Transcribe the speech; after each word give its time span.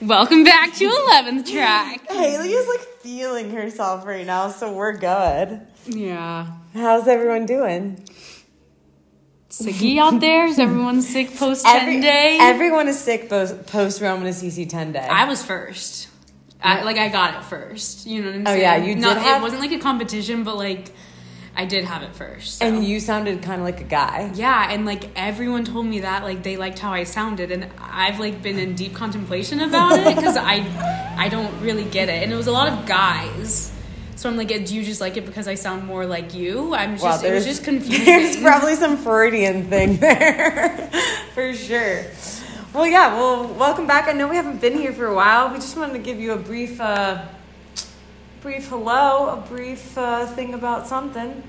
Welcome 0.00 0.44
back 0.44 0.72
to 0.76 0.84
11th 0.88 1.50
track. 1.52 2.06
Haleigh 2.08 2.48
is 2.48 2.68
like 2.68 2.80
feeling 3.00 3.50
herself 3.50 4.06
right 4.06 4.24
now, 4.26 4.48
so 4.48 4.72
we're 4.72 4.96
good. 4.96 5.60
Yeah. 5.86 6.46
How's 6.72 7.06
everyone 7.06 7.44
doing? 7.44 8.02
Sicky 9.50 9.98
out 9.98 10.20
there? 10.20 10.46
Is 10.46 10.58
everyone 10.58 11.02
sick 11.02 11.36
post 11.36 11.66
10 11.66 11.76
Every- 11.82 12.00
day? 12.00 12.38
Everyone 12.40 12.88
is 12.88 12.98
sick 12.98 13.28
post 13.28 14.00
Roman 14.00 14.26
Assisi 14.26 14.64
10 14.64 14.92
day. 14.92 15.00
I 15.00 15.26
was 15.26 15.42
first. 15.44 16.08
I, 16.62 16.82
like 16.82 16.96
I 16.96 17.08
got 17.08 17.34
it 17.34 17.44
first. 17.44 18.06
You 18.06 18.22
know 18.22 18.28
what 18.28 18.36
I'm 18.36 18.42
Oh, 18.46 18.50
saying? 18.52 18.60
yeah, 18.62 18.76
you 18.76 18.94
did 18.94 19.00
Not, 19.02 19.18
have- 19.18 19.40
It 19.40 19.42
wasn't 19.42 19.60
like 19.60 19.72
a 19.72 19.78
competition, 19.78 20.44
but 20.44 20.56
like 20.56 20.92
I 21.56 21.64
did 21.66 21.84
have 21.84 22.02
it 22.02 22.14
first. 22.14 22.58
so. 22.58 22.64
and 22.64 22.84
you 22.84 23.00
sounded 23.00 23.42
kind 23.42 23.60
of 23.60 23.64
like 23.66 23.80
a 23.80 23.84
guy. 23.84 24.30
yeah, 24.34 24.70
and 24.70 24.86
like 24.86 25.10
everyone 25.16 25.64
told 25.64 25.86
me 25.86 26.00
that 26.00 26.22
like 26.22 26.42
they 26.42 26.56
liked 26.56 26.78
how 26.78 26.92
I 26.92 27.04
sounded, 27.04 27.50
and 27.50 27.68
I've 27.78 28.18
like 28.20 28.40
been 28.42 28.58
in 28.58 28.74
deep 28.74 28.94
contemplation 28.94 29.60
about 29.60 29.98
it 29.98 30.16
because 30.16 30.36
I 30.36 30.64
I 31.18 31.28
don't 31.28 31.60
really 31.60 31.84
get 31.84 32.08
it, 32.08 32.22
and 32.22 32.32
it 32.32 32.36
was 32.36 32.46
a 32.46 32.52
lot 32.52 32.68
of 32.72 32.86
guys. 32.86 33.72
So 34.16 34.28
I'm 34.28 34.36
like, 34.36 34.48
do 34.48 34.74
you 34.74 34.84
just 34.84 35.00
like 35.00 35.16
it 35.16 35.24
because 35.24 35.48
I 35.48 35.54
sound 35.54 35.86
more 35.86 36.04
like 36.04 36.34
you? 36.34 36.74
I'm 36.74 36.98
just 36.98 37.22
Wow, 37.24 37.28
it 37.28 37.32
was 37.32 37.46
just 37.46 37.64
confusing. 37.70 38.04
There's 38.04 38.36
probably 38.36 38.74
some 38.74 38.98
Freudian 38.98 39.70
thing 39.70 39.96
there, 39.96 40.90
for 41.34 41.54
sure. 41.54 42.04
Well, 42.74 42.86
yeah. 42.86 43.14
Well, 43.14 43.48
welcome 43.54 43.86
back. 43.86 44.08
I 44.08 44.12
know 44.12 44.28
we 44.28 44.36
haven't 44.36 44.60
been 44.60 44.76
here 44.76 44.92
for 44.92 45.06
a 45.06 45.14
while. 45.14 45.48
We 45.50 45.56
just 45.56 45.76
wanted 45.76 45.94
to 45.94 45.98
give 46.00 46.20
you 46.20 46.32
a 46.32 46.36
brief, 46.36 46.80
uh, 46.80 47.24
brief 48.40 48.68
hello, 48.68 49.28
a 49.28 49.36
brief 49.48 49.96
uh, 49.98 50.26
thing 50.26 50.54
about 50.54 50.86
something. 50.86 51.42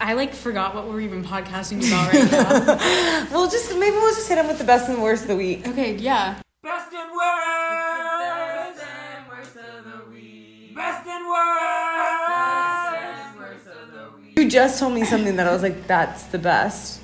I 0.00 0.14
like 0.14 0.34
forgot 0.34 0.74
what 0.74 0.88
we're 0.88 1.00
even 1.00 1.24
podcasting 1.24 1.86
about 1.86 2.12
right 2.12 2.30
now. 2.30 3.28
We'll 3.32 3.48
just 3.48 3.70
maybe 3.76 3.96
we'll 3.96 4.14
just 4.14 4.28
hit 4.28 4.38
him 4.38 4.48
with 4.48 4.58
the 4.58 4.64
best 4.64 4.88
and 4.88 5.00
worst 5.02 5.22
of 5.22 5.28
the 5.28 5.36
week. 5.36 5.66
okay, 5.68 5.94
yeah. 5.94 6.40
Best 6.62 6.92
and 6.92 7.10
worst. 7.12 8.80
Best 8.80 8.84
and 8.84 9.28
worst. 9.28 9.56
Of 9.56 9.84
the 9.84 10.10
week. 10.10 10.74
Best 10.74 11.06
and 11.06 11.26
worst. 11.26 12.28
Best 12.28 13.26
and 13.26 13.38
worst 13.38 13.66
of 13.68 13.92
the 13.92 14.18
week. 14.18 14.38
You 14.38 14.50
just 14.50 14.80
told 14.80 14.94
me 14.94 15.04
something 15.04 15.36
that 15.36 15.46
I 15.46 15.52
was 15.52 15.62
like, 15.62 15.86
that's 15.86 16.24
the 16.24 16.38
best, 16.38 17.00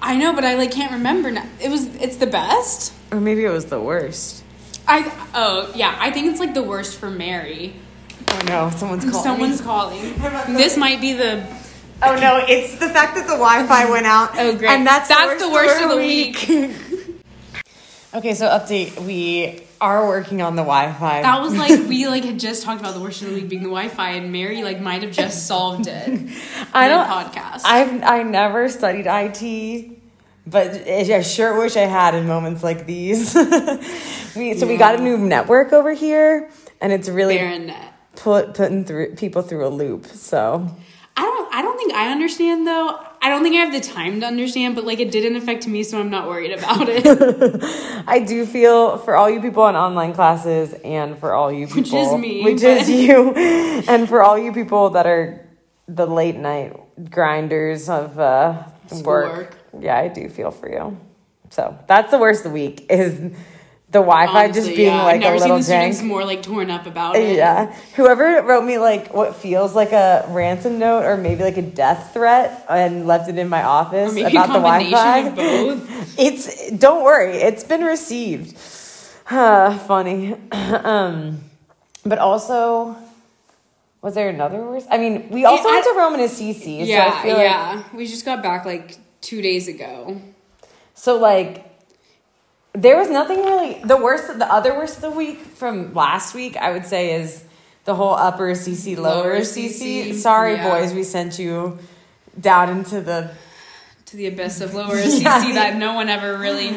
I 0.00 0.16
know, 0.16 0.34
but 0.34 0.44
I 0.44 0.54
like 0.54 0.70
can't 0.70 0.92
remember 0.92 1.30
now. 1.30 1.46
It 1.62 1.70
was 1.70 1.86
it's 1.96 2.16
the 2.16 2.26
best. 2.26 2.92
or 3.12 3.20
maybe 3.20 3.44
it 3.44 3.50
was 3.50 3.66
the 3.66 3.80
worst. 3.80 4.42
I 4.88 5.10
oh 5.34 5.70
yeah, 5.74 5.96
I 5.98 6.10
think 6.10 6.30
it's 6.30 6.40
like 6.40 6.54
the 6.54 6.62
worst 6.62 6.98
for 6.98 7.10
Mary. 7.10 7.74
Oh 8.28 8.40
no, 8.46 8.70
someone's 8.70 9.04
calling. 9.04 9.22
Someone's 9.22 9.60
calling. 9.60 10.14
This 10.54 10.76
might 10.76 11.00
be 11.00 11.12
the 11.12 11.46
Oh 12.02 12.16
no, 12.16 12.44
it's 12.46 12.74
the 12.74 12.88
fact 12.88 13.14
that 13.14 13.26
the 13.26 13.34
Wi-Fi 13.34 13.90
went 13.90 14.06
out. 14.06 14.30
Oh, 14.34 14.56
great. 14.56 14.70
And 14.70 14.86
that's 14.86 15.08
That's 15.08 15.42
the 15.42 15.50
worst 15.50 15.82
of 15.82 15.90
the 15.90 15.96
week. 15.96 16.36
okay, 18.14 18.34
so 18.34 18.46
update. 18.48 18.98
We 19.00 19.62
are 19.80 20.06
working 20.06 20.42
on 20.42 20.56
the 20.56 20.62
Wi-Fi. 20.62 21.22
that 21.22 21.40
was 21.40 21.56
like 21.56 21.88
we 21.88 22.06
like 22.06 22.24
had 22.24 22.38
just 22.38 22.62
talked 22.62 22.80
about 22.80 22.94
the 22.94 23.00
worst 23.00 23.22
of 23.22 23.28
the 23.28 23.34
week 23.34 23.48
being 23.48 23.62
the 23.62 23.68
Wi-Fi, 23.68 24.10
and 24.10 24.32
Mary 24.32 24.62
like 24.62 24.80
might 24.80 25.02
have 25.02 25.12
just 25.12 25.46
solved 25.46 25.86
it. 25.86 26.30
I 26.74 26.88
don't. 26.88 27.06
podcast. 27.06 27.62
I've 27.64 28.02
I 28.02 28.22
never 28.22 28.68
studied 28.68 29.06
IT, 29.06 29.98
but 30.46 30.86
I 30.86 31.22
sure 31.22 31.58
wish 31.58 31.76
I 31.76 31.86
had 31.86 32.14
in 32.14 32.26
moments 32.26 32.62
like 32.62 32.86
these. 32.86 33.34
we 34.36 34.54
so 34.58 34.66
we 34.66 34.76
got 34.76 34.96
a 34.96 35.02
new 35.02 35.16
network 35.16 35.72
over 35.72 35.92
here, 35.92 36.50
and 36.82 36.92
it's 36.92 37.08
really 37.08 37.38
Baronet. 37.38 37.93
Put 38.16 38.54
putting 38.54 38.84
through 38.84 39.14
people 39.16 39.42
through 39.42 39.66
a 39.66 39.68
loop. 39.70 40.06
So 40.06 40.68
I 41.16 41.22
don't. 41.22 41.54
I 41.54 41.62
don't 41.62 41.76
think 41.76 41.92
I 41.94 42.10
understand 42.10 42.66
though. 42.66 42.98
I 43.22 43.30
don't 43.30 43.42
think 43.42 43.54
I 43.56 43.60
have 43.60 43.72
the 43.72 43.80
time 43.80 44.20
to 44.20 44.26
understand, 44.26 44.74
but 44.74 44.84
like 44.84 45.00
it 45.00 45.10
didn't 45.10 45.36
affect 45.36 45.66
me, 45.66 45.82
so 45.82 45.98
I'm 45.98 46.10
not 46.10 46.28
worried 46.28 46.52
about 46.52 46.88
it. 46.90 48.04
I 48.06 48.18
do 48.18 48.44
feel 48.44 48.98
for 48.98 49.16
all 49.16 49.30
you 49.30 49.40
people 49.40 49.66
in 49.68 49.76
online 49.76 50.12
classes, 50.12 50.74
and 50.84 51.18
for 51.18 51.32
all 51.32 51.50
you 51.50 51.66
people, 51.66 51.82
Which 51.82 51.92
is 51.94 52.12
me, 52.20 52.44
which 52.44 52.60
but- 52.62 52.82
is 52.82 52.90
you, 52.90 53.32
and 53.88 54.08
for 54.08 54.22
all 54.22 54.36
you 54.38 54.52
people 54.52 54.90
that 54.90 55.06
are 55.06 55.46
the 55.88 56.06
late 56.06 56.36
night 56.36 56.76
grinders 57.10 57.88
of 57.88 58.18
uh, 58.18 58.64
work. 58.90 59.28
Schoolwork. 59.30 59.56
Yeah, 59.80 59.96
I 59.98 60.08
do 60.08 60.28
feel 60.28 60.50
for 60.50 60.68
you. 60.70 60.98
So 61.50 61.78
that's 61.88 62.10
the 62.10 62.18
worst 62.18 62.44
of 62.44 62.50
the 62.50 62.54
week 62.54 62.86
is 62.90 63.32
the 63.94 64.00
Wi-Fi 64.00 64.50
just 64.50 64.66
being 64.74 64.88
yeah. 64.92 65.04
like 65.04 65.14
I've 65.14 65.20
never 65.20 65.36
a 65.36 65.38
little 65.38 65.62
seen 65.62 65.78
the 65.78 65.92
students 65.92 66.02
more 66.02 66.24
like 66.24 66.42
torn 66.42 66.68
up 66.68 66.84
about 66.84 67.14
it. 67.14 67.36
Yeah, 67.36 67.72
whoever 67.94 68.42
wrote 68.42 68.64
me 68.64 68.76
like 68.78 69.14
what 69.14 69.36
feels 69.36 69.74
like 69.76 69.92
a 69.92 70.26
ransom 70.28 70.80
note 70.80 71.04
or 71.04 71.16
maybe 71.16 71.44
like 71.44 71.56
a 71.56 71.62
death 71.62 72.12
threat 72.12 72.66
and 72.68 73.06
left 73.06 73.28
it 73.28 73.38
in 73.38 73.48
my 73.48 73.62
office 73.62 74.10
Or 74.10 74.14
maybe 74.14 74.36
about 74.36 74.50
a 74.50 74.52
the 74.54 74.58
combination 74.58 74.90
Wi-Fi. 74.90 75.18
of 75.28 75.36
both. 75.86 76.18
It's 76.18 76.70
don't 76.72 77.04
worry, 77.04 77.36
it's 77.36 77.62
been 77.64 77.82
received. 77.84 78.58
Funny. 79.28 80.34
um, 80.52 81.40
but 82.04 82.18
also, 82.18 82.96
was 84.02 84.14
there 84.14 84.28
another 84.28 84.58
worst? 84.62 84.86
I 84.90 84.98
mean, 84.98 85.30
we 85.30 85.44
also 85.44 85.68
went 85.68 85.84
to 85.84 85.94
Roman 85.96 86.20
Assisi. 86.20 86.80
so 86.80 86.90
Yeah, 86.90 87.14
I 87.14 87.22
feel 87.22 87.36
like 87.36 87.42
yeah. 87.44 87.84
we 87.94 88.06
just 88.06 88.24
got 88.24 88.42
back 88.42 88.64
like 88.66 88.98
two 89.22 89.40
days 89.40 89.68
ago. 89.68 90.20
so 90.94 91.16
like 91.16 91.63
there 92.74 92.96
was 92.98 93.08
nothing 93.08 93.38
really 93.38 93.80
the 93.84 93.96
worst 93.96 94.38
the 94.38 94.52
other 94.52 94.74
worst 94.74 94.96
of 94.96 95.02
the 95.02 95.10
week 95.10 95.38
from 95.38 95.94
last 95.94 96.34
week 96.34 96.56
I 96.56 96.72
would 96.72 96.86
say 96.86 97.14
is 97.20 97.44
the 97.84 97.94
whole 97.94 98.14
upper 98.14 98.48
Assisi 98.48 98.96
lower, 98.96 99.22
Lower 99.24 99.32
Assisi. 99.32 100.00
Assisi, 100.00 100.18
Sorry 100.18 100.54
yeah. 100.54 100.68
boys, 100.70 100.92
we 100.94 101.04
sent 101.04 101.38
you 101.38 101.78
down 102.40 102.70
into 102.70 103.00
the 103.00 103.30
to 104.06 104.16
the 104.16 104.26
abyss 104.26 104.60
of 104.60 104.74
lower 104.74 104.96
Yeah. 104.98 105.36
Assisi 105.38 105.52
that 105.52 105.76
no 105.76 105.92
one 105.94 106.08
ever 106.08 106.38
really 106.38 106.74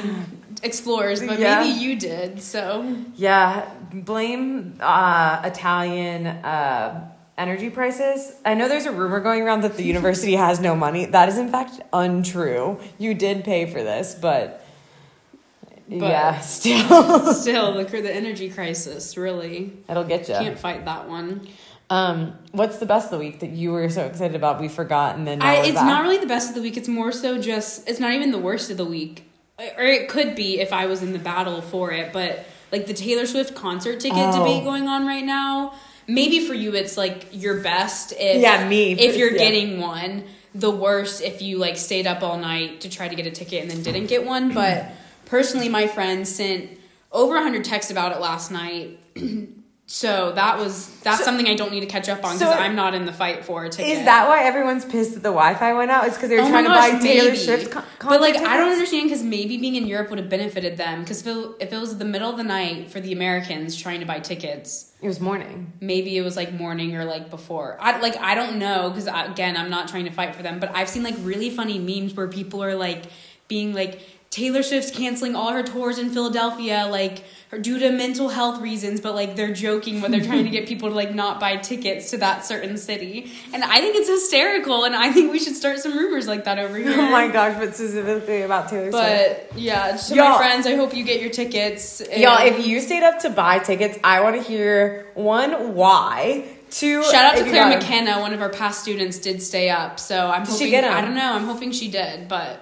explores, 0.63 1.21
but 1.21 1.39
Yeah. 1.39 1.61
maybe 1.63 1.79
you 1.79 1.95
did. 1.97 2.41
So 2.41 2.95
Yeah, 3.15 3.69
blame 3.93 4.77
uh, 4.81 5.41
Italian 5.45 6.27
uh, 6.27 7.09
energy 7.37 7.69
prices. 7.69 8.33
I 8.45 8.53
know 8.55 8.67
there's 8.67 8.85
a 8.85 8.91
rumor 8.91 9.19
going 9.21 9.41
around 9.43 9.61
that 9.61 9.77
the 9.77 9.83
university 9.95 10.35
has 10.35 10.59
no 10.59 10.75
money. 10.75 11.05
That 11.05 11.29
is 11.29 11.37
in 11.37 11.49
fact 11.49 11.79
untrue. 11.93 12.79
You 12.97 13.13
did 13.13 13.43
pay 13.45 13.65
for 13.65 13.81
this, 13.81 14.13
but, 14.13 14.61
yeah, 15.87 16.39
still 16.41 17.33
still, 17.33 17.73
the 17.73 17.83
the 18.01 18.13
energy 18.13 18.49
crisis 18.49 19.17
really 19.17 19.73
it'll 19.89 20.03
get 20.03 20.27
you. 20.27 20.35
can't 20.35 20.59
fight 20.59 20.85
that 20.85 21.07
one. 21.09 21.47
Um, 21.89 22.33
what's 22.51 22.79
the 22.79 22.85
best 22.85 23.05
of 23.05 23.11
the 23.11 23.17
week 23.19 23.39
that 23.39 23.51
you 23.51 23.71
were 23.71 23.89
so 23.89 24.03
excited 24.05 24.35
about? 24.35 24.59
We 24.59 24.67
forgot, 24.67 25.15
and 25.15 25.25
then 25.25 25.39
now 25.39 25.47
I, 25.47 25.53
it's 25.65 25.75
back? 25.75 25.85
not 25.85 26.03
really 26.03 26.17
the 26.17 26.27
best 26.27 26.49
of 26.49 26.55
the 26.55 26.61
week. 26.61 26.75
It's 26.75 26.89
more 26.89 27.11
so 27.13 27.39
just 27.39 27.87
it's 27.87 27.99
not 27.99 28.11
even 28.13 28.31
the 28.31 28.37
worst 28.39 28.69
of 28.69 28.75
the 28.77 28.85
week, 28.85 29.23
or 29.57 29.83
it 29.83 30.09
could 30.09 30.35
be 30.35 30.59
if 30.59 30.73
I 30.73 30.87
was 30.87 31.01
in 31.01 31.13
the 31.13 31.19
battle 31.19 31.61
for 31.61 31.91
it. 31.91 32.11
But 32.11 32.45
like 32.73 32.87
the 32.87 32.93
Taylor 32.93 33.25
Swift 33.25 33.55
concert 33.55 34.01
ticket 34.01 34.17
Oh. 34.17 34.39
debate 34.39 34.63
going 34.65 34.87
on 34.89 35.07
right 35.07 35.23
now. 35.23 35.73
Maybe 36.09 36.45
for 36.45 36.53
you 36.53 36.73
it's 36.75 36.97
like 36.97 37.27
your 37.31 37.61
best 37.61 38.13
if 38.17 38.41
Yeah, 38.41 38.67
me, 38.67 38.91
if 38.93 39.15
you're 39.17 39.31
yeah. 39.31 39.37
getting 39.37 39.79
one. 39.79 40.25
The 40.55 40.71
worst 40.71 41.21
if 41.21 41.41
you 41.41 41.57
like 41.57 41.77
stayed 41.77 42.07
up 42.07 42.23
all 42.23 42.37
night 42.37 42.81
to 42.81 42.89
try 42.89 43.07
to 43.07 43.15
get 43.15 43.27
a 43.27 43.31
ticket 43.31 43.61
and 43.61 43.69
then 43.71 43.83
didn't 43.83 44.07
get 44.07 44.25
one. 44.25 44.53
But 44.53 44.91
personally, 45.27 45.69
my 45.69 45.87
friend 45.87 46.27
sent 46.27 46.79
over 47.11 47.35
100 47.35 47.63
texts 47.63 47.91
about 47.91 48.11
it 48.11 48.19
last 48.19 48.51
night. 48.51 48.99
So 49.89 50.33
that 50.33 50.57
was 50.59 50.89
that's 50.99 51.19
So- 51.19 51.23
something 51.23 51.47
I 51.47 51.55
don't 51.55 51.71
need 51.71 51.79
to 51.79 51.85
catch 51.85 52.09
up 52.09 52.21
on 52.25 52.37
so 52.37 52.45
because 52.45 52.59
I'm 52.59 52.75
not 52.75 52.93
in 52.93 53.05
the 53.05 53.13
fight 53.13 53.45
for 53.45 53.69
ticket. 53.69 53.99
Is 53.99 54.03
that 54.03 54.27
why 54.27 54.43
everyone's 54.43 54.83
pissed 54.83 55.13
that 55.13 55.23
the 55.23 55.29
Wi-Fi 55.29 55.71
went 55.75 55.91
out? 55.91 56.05
It's 56.05 56.17
because 56.17 56.27
they 56.27 56.35
were 56.35 56.41
Oh 56.41 56.49
trying 56.49 56.65
my 56.65 56.75
to 56.89 56.91
gosh, 56.91 56.91
buy 56.91 57.07
Taylor. 57.07 57.35
Swift 57.37 57.71
con- 57.71 57.85
But 58.01 58.19
like, 58.19 58.33
concert 58.33 58.49
I 58.51 58.57
don't 58.57 58.73
understand 58.73 59.05
because 59.07 59.23
maybe 59.23 59.55
being 59.55 59.75
in 59.75 59.87
Europe 59.87 60.09
would 60.09 60.19
have 60.19 60.27
benefited 60.27 60.75
them. 60.75 61.03
Because 61.03 61.25
if, 61.25 61.27
it- 61.27 61.51
if 61.61 61.71
it 61.71 61.77
was 61.79 61.97
the 61.97 62.03
middle 62.03 62.29
of 62.29 62.35
the 62.35 62.43
night 62.43 62.91
for 62.91 62.99
the 62.99 63.13
Americans 63.13 63.77
trying 63.81 64.01
to 64.01 64.05
buy 64.05 64.19
tickets, 64.19 64.91
It 65.01 65.07
was 65.07 65.21
morning. 65.21 65.71
maybe 65.79 66.17
it 66.17 66.21
was 66.21 66.35
like 66.35 66.51
morning 66.51 66.93
or 66.97 67.05
like 67.05 67.29
before. 67.29 67.77
I 67.79 67.97
like 68.01 68.17
I 68.17 68.35
don't 68.35 68.59
know 68.59 68.89
because 68.89 69.07
again, 69.07 69.55
I'm 69.55 69.69
not 69.69 69.87
trying 69.87 70.03
to 70.03 70.11
fight 70.11 70.35
for 70.35 70.43
them. 70.43 70.59
But 70.59 70.75
I've 70.75 70.89
seen 70.89 71.03
like 71.03 71.15
really 71.19 71.49
funny 71.49 71.79
memes 71.79 72.13
where 72.13 72.27
people 72.27 72.61
are 72.61 72.75
like 72.75 73.05
being 73.47 73.73
like 73.73 74.01
Taylor 74.29 74.61
Swift's 74.61 74.91
canceling 74.91 75.35
all 75.35 75.51
her 75.53 75.63
tours 75.63 75.97
in 75.97 76.09
Philadelphia, 76.09 76.87
like 76.91 77.23
her- 77.49 77.57
due 77.57 77.79
to 77.79 77.91
mental 77.91 78.29
health 78.29 78.61
reasons. 78.61 78.99
But 79.01 79.15
like 79.15 79.35
they're 79.35 79.53
joking 79.53 80.01
when 80.01 80.11
they're 80.11 80.23
trying 80.23 80.43
to 80.43 80.49
get 80.49 80.67
people 80.71 80.89
to 80.89 80.95
like 80.95 81.15
not 81.15 81.39
buy 81.39 81.55
tickets 81.55 82.11
to 82.11 82.17
that 82.17 82.45
certain 82.45 82.77
city. 82.77 83.31
And 83.53 83.63
I 83.63 83.79
think 83.79 83.95
it's 83.95 84.09
hysterical. 84.09 84.83
And 84.83 84.95
I 84.95 85.11
think 85.11 85.31
we 85.31 85.39
should 85.39 85.55
start 85.55 85.79
some 85.79 85.97
rumors 85.97 86.27
like 86.27 86.43
that 86.43 86.59
over 86.59 86.77
oh 86.77 86.81
here. 86.81 86.91
Oh 86.99 87.09
my 87.09 87.29
gosh! 87.29 87.55
But 87.57 87.73
specifically 87.75 88.41
about 88.41 88.69
Taylor 88.69 88.91
Swift. 88.91 89.49
But 89.51 89.59
yeah, 89.59 89.95
to 89.95 90.15
Y'all- 90.15 90.31
my 90.31 90.37
friends, 90.37 90.67
I 90.67 90.75
hope 90.75 90.93
you 90.95 91.03
get 91.05 91.21
your 91.21 91.31
tickets. 91.31 92.01
And 92.01 92.21
Y'all, 92.21 92.45
if 92.45 92.65
you 92.67 92.79
stayed 92.81 93.03
up 93.03 93.19
to 93.19 93.29
buy 93.29 93.59
tickets, 93.59 93.97
I 94.03 94.21
want 94.21 94.35
to 94.35 94.41
hear 94.43 95.07
one 95.15 95.73
why. 95.73 96.43
Two, 96.69 97.01
shout 97.05 97.33
out 97.33 97.37
to 97.37 97.49
Claire. 97.49 97.69
McKenna, 97.69 98.19
one 98.19 98.33
of 98.33 98.41
our 98.41 98.49
past 98.49 98.81
students, 98.81 99.19
did 99.19 99.41
stay 99.41 99.69
up. 99.69 100.01
So 100.01 100.27
I'm 100.29 100.43
Did 100.43 100.49
she 100.49 100.65
hoping. 100.65 100.71
get 100.71 100.83
'em? 100.83 100.93
I 100.93 100.99
don't 101.01 101.15
know. 101.15 101.31
I'm 101.33 101.45
hoping 101.45 101.71
she 101.71 101.89
did, 101.89 102.27
but. 102.27 102.61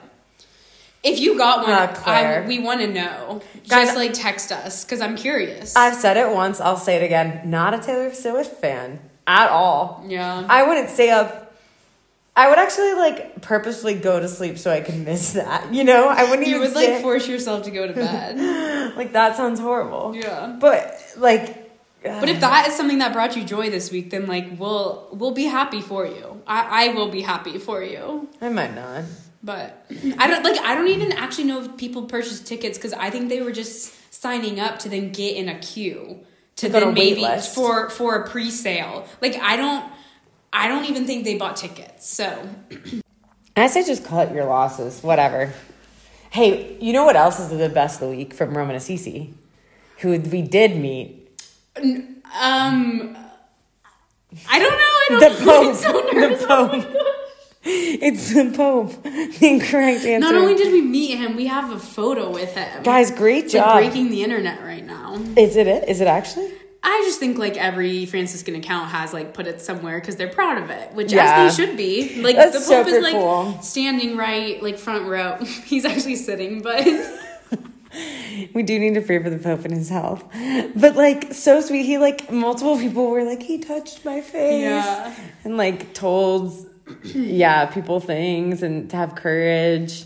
If 1.05 1.19
you 1.19 1.37
got 1.37 1.61
one, 1.67 1.71
Uh. 1.71 2.01
I, 2.05 2.41
we 2.47 2.59
want 2.59 2.81
to 2.81 2.87
know. 2.87 3.41
Guys- 3.69 3.87
Just 3.87 3.95
like 3.95 4.13
text 4.13 4.51
us 4.51 4.83
because 4.83 4.99
I'm 5.01 5.15
curious. 5.15 5.75
I've 5.75 5.95
said 5.95 6.17
it 6.17 6.29
once. 6.33 6.59
I'll 6.59 6.77
say 6.77 6.95
it 6.97 7.03
again. 7.03 7.41
Not 7.49 7.73
a 7.73 7.79
Taylor 7.79 8.13
Swift 8.13 8.59
fan 8.59 8.99
at 9.27 9.49
all. 9.49 10.03
yeah. 10.07 10.45
I 10.49 10.63
wouldn't 10.67 10.89
stay 10.89 11.09
up 11.11 11.43
I 12.37 12.49
would 12.49 12.59
actually 12.59 12.93
like 12.95 13.41
purposely 13.41 13.93
go 13.93 14.19
to 14.19 14.27
sleep 14.27 14.57
so 14.57 14.69
I 14.69 14.81
could 14.81 14.97
miss 15.05 15.33
that. 15.33 15.73
You 15.73 15.85
know, 15.85 16.09
I 16.09 16.23
wouldn't 16.29 16.45
You 16.47 16.55
even 16.57 16.67
would 16.67 16.75
like 16.75 16.83
stay- 16.85 17.01
force 17.01 17.27
yourself 17.29 17.63
to 17.63 17.71
go 17.71 17.87
to 17.87 17.93
bed. 17.93 18.95
like 18.97 19.13
that 19.13 19.37
sounds 19.37 19.57
horrible. 19.59 20.13
yeah. 20.13 20.57
But 20.59 20.99
like, 21.15 21.71
But 22.03 22.27
if 22.27 22.41
that 22.41 22.67
is 22.67 22.75
something 22.75 22.97
that 22.99 23.13
brought 23.13 23.37
you 23.37 23.45
joy 23.45 23.69
this 23.69 23.89
week, 23.89 24.09
then 24.09 24.27
like 24.27 24.47
we'll 24.59 25.07
we'll 25.13 25.31
be 25.31 25.45
happy 25.45 25.79
for 25.81 26.05
you. 26.05 26.41
I, 26.45 26.87
I 26.89 26.93
will 26.93 27.07
be 27.09 27.21
happy 27.21 27.57
for 27.57 27.81
you. 27.81 28.27
I 28.41 28.49
might 28.49 28.75
not. 28.75 29.05
But 29.45 29.85
I 30.17 30.25
don't 30.25 30.43
like 30.43 30.59
I 30.59 30.73
don't 30.73 30.87
even 30.87 31.11
actually 31.11 31.43
know 31.43 31.63
if 31.63 31.77
people 31.77 32.03
purchased 32.07 32.47
tickets 32.47 32.79
because 32.79 32.93
I 32.93 33.11
think 33.11 33.29
they 33.29 33.41
were 33.41 33.51
just 33.51 33.93
signing 34.11 34.59
up 34.59 34.79
to 34.79 34.89
then 34.89 35.11
get 35.11 35.35
in 35.37 35.47
a 35.49 35.59
queue 35.59 36.21
to 36.55 36.65
To 36.65 36.71
then 36.71 36.93
maybe 36.95 37.21
list. 37.21 37.53
for 37.53 37.89
for 37.91 38.15
a 38.15 38.27
pre-sale. 38.27 39.07
Like 39.21 39.35
I 39.39 39.55
don't 39.55 39.85
I 40.51 40.67
don't 40.67 40.85
even 40.85 41.05
think 41.05 41.25
they 41.25 41.37
bought 41.37 41.57
tickets. 41.57 42.09
So 42.09 42.49
I 43.55 43.67
say 43.67 43.85
just 43.85 44.03
cut 44.03 44.33
your 44.33 44.45
losses. 44.45 45.01
Whatever. 45.03 45.53
Hey, 46.31 46.75
you 46.81 46.91
know 46.91 47.05
what 47.05 47.15
else 47.15 47.39
is 47.39 47.49
the 47.55 47.69
best 47.69 48.01
of 48.01 48.09
the 48.09 48.15
week 48.17 48.33
from 48.33 48.57
Roman 48.57 48.75
Assisi, 48.75 49.33
who 49.99 50.19
we 50.19 50.41
did 50.41 50.75
meet. 50.75 51.29
um 51.77 53.15
I 54.49 54.59
don't 54.59 54.77
know. 54.81 54.93
I 54.99 55.07
don't 55.09 55.19
The. 55.19 55.45
Pope. 55.45 55.75
So. 55.75 55.91
The 55.93 56.45
Pope. 56.47 57.04
It's 58.07 58.33
the 58.33 58.51
Pope. 58.55 58.93
The 59.03 59.47
incorrect 59.47 60.05
answer. 60.05 60.19
Not 60.19 60.35
only 60.35 60.55
did 60.55 60.71
we 60.71 60.81
meet 60.81 61.17
him, 61.17 61.35
we 61.35 61.47
have 61.47 61.71
a 61.71 61.79
photo 61.79 62.29
with 62.31 62.53
him. 62.53 62.83
Guys, 62.83 63.11
great 63.11 63.45
it's 63.45 63.53
job. 63.53 63.67
like 63.75 63.85
breaking 63.91 64.11
the 64.11 64.23
internet 64.23 64.61
right 64.61 64.85
now. 64.85 65.15
Is 65.35 65.55
it 65.55 65.67
it? 65.67 65.89
Is 65.89 65.99
it 66.01 66.07
actually? 66.07 66.51
I 66.83 67.01
just 67.07 67.19
think 67.19 67.39
like 67.39 67.57
every 67.57 68.05
Franciscan 68.05 68.53
account 68.55 68.89
has 68.91 69.11
like 69.13 69.33
put 69.33 69.47
it 69.47 69.59
somewhere 69.59 69.99
because 69.99 70.15
they're 70.17 70.29
proud 70.31 70.61
of 70.61 70.69
it, 70.69 70.93
which 70.93 71.11
Yeah. 71.11 71.47
as 71.47 71.57
they 71.57 71.65
should 71.65 71.75
be. 71.75 72.21
Like 72.21 72.35
That's 72.35 72.53
the 72.53 72.59
Pope 72.75 72.85
super 72.85 72.97
is 72.97 73.03
like 73.03 73.13
cool. 73.13 73.59
standing 73.63 74.15
right, 74.15 74.61
like 74.61 74.77
front 74.77 75.07
row. 75.07 75.37
He's 75.65 75.85
actually 75.85 76.17
sitting, 76.17 76.61
but 76.61 76.85
We 78.53 78.63
do 78.63 78.77
need 78.77 78.93
to 78.95 79.01
pray 79.01 79.23
for 79.23 79.29
the 79.29 79.39
Pope 79.39 79.63
and 79.65 79.73
his 79.73 79.89
health. 79.89 80.23
But 80.75 80.95
like 80.95 81.33
so 81.33 81.61
sweet. 81.61 81.85
He 81.85 81.97
like 81.97 82.29
multiple 82.31 82.77
people 82.77 83.07
were 83.09 83.23
like, 83.23 83.41
he 83.41 83.57
touched 83.57 84.05
my 84.05 84.21
face. 84.21 84.61
Yeah. 84.61 85.15
And 85.43 85.57
like 85.57 85.93
told 85.93 86.69
yeah, 87.03 87.65
people 87.67 87.99
things 87.99 88.63
and 88.63 88.89
to 88.89 88.95
have 88.97 89.15
courage. 89.15 90.05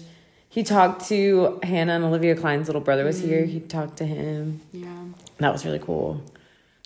He 0.49 0.63
talked 0.63 1.07
to 1.09 1.59
Hannah 1.61 1.93
and 1.93 2.03
Olivia 2.03 2.35
Klein's 2.35 2.67
little 2.67 2.81
brother 2.81 3.03
was 3.05 3.19
here. 3.21 3.41
Mm-hmm. 3.41 3.51
He 3.51 3.59
talked 3.59 3.97
to 3.97 4.05
him. 4.05 4.61
yeah, 4.71 4.87
That 5.37 5.51
was 5.51 5.63
really 5.65 5.79
cool. 5.79 6.21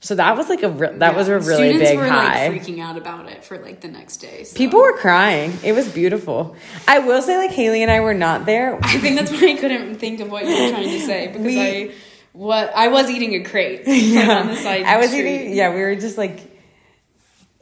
So 0.02 0.16
that 0.16 0.36
was 0.36 0.50
like 0.50 0.64
a 0.64 0.70
re- 0.70 0.98
that 0.98 1.12
Yeah. 1.14 1.18
was 1.18 1.30
a 1.30 1.40
really 1.40 1.70
Students 1.72 1.92
big 1.92 1.98
were 1.98 2.06
high. 2.10 2.50
like 2.50 2.62
freaking 2.62 2.82
out 2.82 2.98
about 2.98 3.30
it 3.32 3.46
for 3.46 3.58
like 3.60 3.80
the 3.80 3.88
next 3.88 4.18
day. 4.18 4.44
so. 4.44 4.58
People 4.58 4.82
were 4.82 4.98
crying. 4.98 5.54
It 5.64 5.72
was 5.72 5.88
beautiful. 5.88 6.58
I 6.90 7.00
will 7.00 7.22
say, 7.22 7.38
like 7.38 7.52
Haleigh 7.52 7.84
and 7.84 7.90
I 7.92 8.02
were 8.02 8.14
not 8.14 8.46
there. 8.46 8.78
I 8.84 8.98
think 8.98 9.18
that's 9.18 9.32
why 9.32 9.52
I 9.52 9.56
couldn't 9.56 9.96
think 9.96 10.20
of 10.20 10.30
what 10.30 10.44
you 10.46 10.50
were 10.52 10.70
trying 10.72 10.90
to 10.90 11.00
say 11.00 11.28
because 11.32 11.42
We- 11.46 11.62
I 11.62 11.92
what 12.34 12.74
I 12.76 12.90
was 12.90 13.10
eating 13.12 13.34
a 13.36 13.44
crate 13.50 13.88
like, 13.88 14.28
on 14.28 14.48
the 14.48 14.58
side. 14.58 14.84
I 14.84 14.98
was 14.98 15.08
street. 15.12 15.36
eating. 15.46 15.56
Yeah, 15.56 15.74
we 15.74 15.80
were 15.82 15.96
just 15.96 16.18
like 16.18 16.53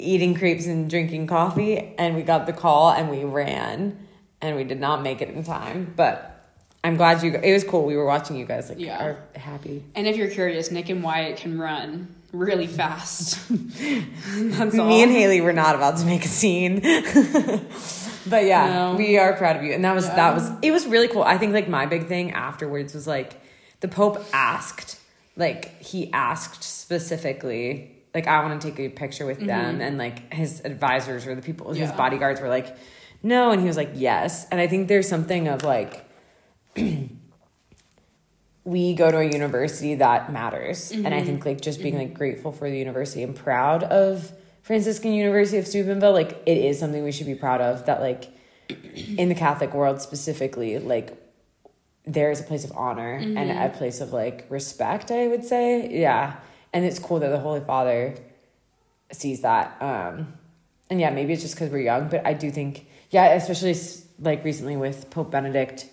eating 0.01 0.33
crepes 0.35 0.65
and 0.65 0.89
drinking 0.89 1.27
coffee, 1.27 1.93
and 1.97 2.15
we 2.15 2.23
got 2.23 2.45
the 2.45 2.53
call 2.53 2.91
and 2.91 3.09
we 3.09 3.23
ran, 3.23 3.97
and 4.41 4.55
we 4.55 4.63
did 4.63 4.79
not 4.79 5.01
make 5.01 5.21
it 5.21 5.29
in 5.29 5.43
time. 5.43 5.93
But 5.95 6.27
I'm 6.83 6.97
glad 6.97 7.21
you. 7.23 7.35
It 7.35 7.53
was 7.53 7.63
cool. 7.63 7.85
We 7.85 7.95
were 7.95 8.05
watching 8.05 8.35
you 8.37 8.45
guys 8.45 8.69
like 8.69 8.79
Yeah. 8.79 9.03
are 9.03 9.17
happy. 9.39 9.83
And 9.95 10.07
if 10.07 10.17
you're 10.17 10.29
curious, 10.29 10.71
Nick 10.71 10.89
and 10.89 11.03
Wyatt 11.03 11.37
can 11.37 11.59
run 11.59 12.07
really 12.33 12.65
fast. 12.67 13.37
that's 13.49 14.77
all. 14.79 14.87
Me 14.87 15.03
and 15.03 15.11
Haleigh 15.11 15.41
were 15.41 15.53
not 15.53 15.75
about 15.75 15.97
to 15.97 16.05
make 16.05 16.23
a 16.25 16.29
scene. 16.29 16.79
but 18.27 18.45
yeah, 18.45 18.73
No. 18.91 18.95
we 18.95 19.17
are 19.17 19.33
proud 19.33 19.57
of 19.57 19.63
you. 19.63 19.73
And 19.73 19.83
that 19.85 19.93
was 19.93 20.05
Yeah. 20.07 20.15
that 20.15 20.33
was 20.35 20.49
it 20.61 20.71
was 20.71 20.87
really 20.87 21.07
cool. 21.07 21.23
I 21.23 21.37
think 21.37 21.53
like 21.53 21.67
my 21.67 21.85
big 21.85 22.07
thing 22.07 22.31
afterwards 22.31 22.93
was 22.93 23.05
like 23.07 23.33
the 23.81 23.87
Pope 23.87 24.23
asked, 24.33 24.99
like 25.35 25.81
he 25.81 26.11
asked 26.13 26.63
specifically, 26.63 27.91
like 28.13 28.27
I 28.27 28.43
want 28.43 28.61
to 28.61 28.67
take 28.69 28.79
a 28.79 28.89
picture 28.89 29.25
with 29.25 29.39
them 29.39 29.73
mm-hmm. 29.73 29.81
and 29.81 29.97
like 29.97 30.33
his 30.33 30.61
advisors 30.65 31.25
or 31.25 31.35
the 31.35 31.41
people 31.41 31.73
his 31.73 31.89
Mm-hmm. 31.89 31.97
Bodyguards 31.97 32.41
were 32.41 32.49
like, 32.49 32.75
no, 33.23 33.51
and 33.51 33.61
he 33.61 33.67
was 33.67 33.77
like, 33.77 33.91
yes. 33.93 34.47
And 34.49 34.59
I 34.59 34.67
think 34.67 34.87
there's 34.87 35.07
something 35.07 35.47
of 35.47 35.63
like 35.63 36.05
we 38.63 38.93
go 38.93 39.11
to 39.11 39.17
a 39.17 39.23
university 39.23 39.95
that 39.95 40.31
matters. 40.31 40.91
And 40.91 41.07
i 41.07 41.11
mm-hmm. 41.11 41.25
think 41.25 41.45
like 41.45 41.61
just 41.61 41.81
being 41.81 41.95
mm-hmm. 41.95 42.09
like 42.09 42.13
grateful 42.13 42.51
for 42.51 42.69
the 42.69 42.77
university 42.77 43.23
and 43.23 43.35
proud 43.35 43.83
of 43.83 44.31
franciscan 44.63 45.11
university 45.11 45.57
of 45.57 45.65
steubenville 45.65 46.13
like 46.13 46.41
it 46.45 46.57
is 46.57 46.79
something 46.79 47.03
we 47.03 47.11
should 47.11 47.25
be 47.25 47.33
proud 47.33 47.59
of 47.59 47.83
that 47.87 47.99
like 47.99 48.29
in 48.69 49.27
the 49.27 49.33
catholic 49.33 49.73
world 49.73 49.99
specifically 49.99 50.77
like 50.77 51.17
there 52.05 52.29
is 52.29 52.39
a 52.39 52.43
place 52.43 52.63
of 52.63 52.71
honor 52.75 53.15
and 53.15 53.49
a 53.49 53.75
place 53.75 54.01
of 54.01 54.13
like 54.13 54.45
respect 54.49 55.11
i 55.11 55.27
would 55.27 55.43
say. 55.43 55.89
Yeah 55.89 56.35
and 56.73 56.85
it's 56.85 56.99
cool 56.99 57.19
that 57.19 57.29
the 57.29 57.39
holy 57.39 57.61
father 57.61 58.15
sees 59.11 59.41
that 59.41 59.81
um 59.81 60.33
and 60.89 60.99
yeah 60.99 61.09
maybe 61.09 61.33
it's 61.33 61.41
just 61.41 61.55
because 61.55 61.69
we're 61.69 61.79
young 61.79 62.07
but 62.07 62.25
i 62.25 62.33
do 62.33 62.49
think 62.51 62.85
yeah 63.09 63.33
especially 63.33 63.75
like 64.19 64.43
recently 64.43 64.77
with 64.77 65.09
pope 65.09 65.31
benedict 65.31 65.85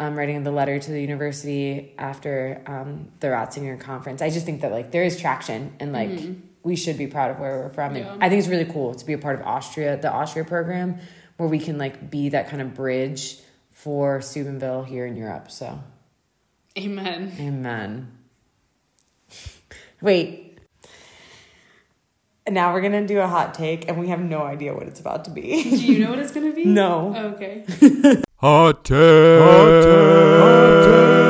um, 0.00 0.16
writing 0.16 0.42
the 0.42 0.50
letter 0.50 0.78
to 0.78 0.90
the 0.90 1.00
university 1.00 1.92
after 1.98 2.62
um, 2.66 3.10
the 3.20 3.26
Ratzinger 3.26 3.78
conference. 3.78 4.22
I 4.22 4.30
just 4.30 4.46
think 4.46 4.62
that 4.62 4.72
like 4.72 4.92
there 4.92 5.04
is 5.04 5.20
traction 5.20 5.74
and 5.78 5.92
like 5.92 6.18
we 6.62 6.74
should 6.74 6.96
be 6.96 7.06
proud 7.06 7.30
of 7.30 7.38
where 7.38 7.58
we're 7.60 7.68
from. 7.68 7.96
And 7.96 8.24
I 8.24 8.30
think 8.30 8.38
it's 8.38 8.48
really 8.48 8.64
cool 8.64 8.94
to 8.94 9.04
be 9.04 9.12
a 9.12 9.18
part 9.18 9.38
of 9.38 9.46
Austria, 9.46 9.98
the 9.98 10.10
Austria 10.10 10.44
program, 10.46 10.98
where 11.36 11.48
we 11.48 11.58
can 11.58 11.76
like 11.76 12.10
be 12.10 12.30
that 12.30 12.48
kind 12.48 12.62
of 12.62 12.74
bridge 12.74 13.38
for 13.72 14.22
Steubenville 14.22 14.84
here 14.84 15.06
in 15.06 15.16
Europe. 15.16 15.50
So, 15.50 15.78
Amen. 16.78 17.32
amen. 17.38 18.12
Wait. 20.02 20.58
Now 22.48 22.72
we're 22.72 22.80
gonna 22.80 23.06
do 23.06 23.20
a 23.20 23.26
hot 23.28 23.54
take, 23.54 23.86
and 23.88 23.98
we 24.00 24.08
have 24.08 24.20
no 24.20 24.42
idea 24.42 24.74
what 24.74 24.84
it's 24.88 24.98
about 24.98 25.24
to 25.26 25.30
be. 25.30 25.62
Do 25.62 25.92
you 25.92 26.04
know 26.04 26.10
what 26.10 26.18
it's 26.18 26.32
gonna 26.32 26.52
be? 26.52 26.64
No. 26.64 27.14
Oh, 27.16 27.26
okay. 27.28 27.64
Hot 28.40 28.84
take. 28.84 29.40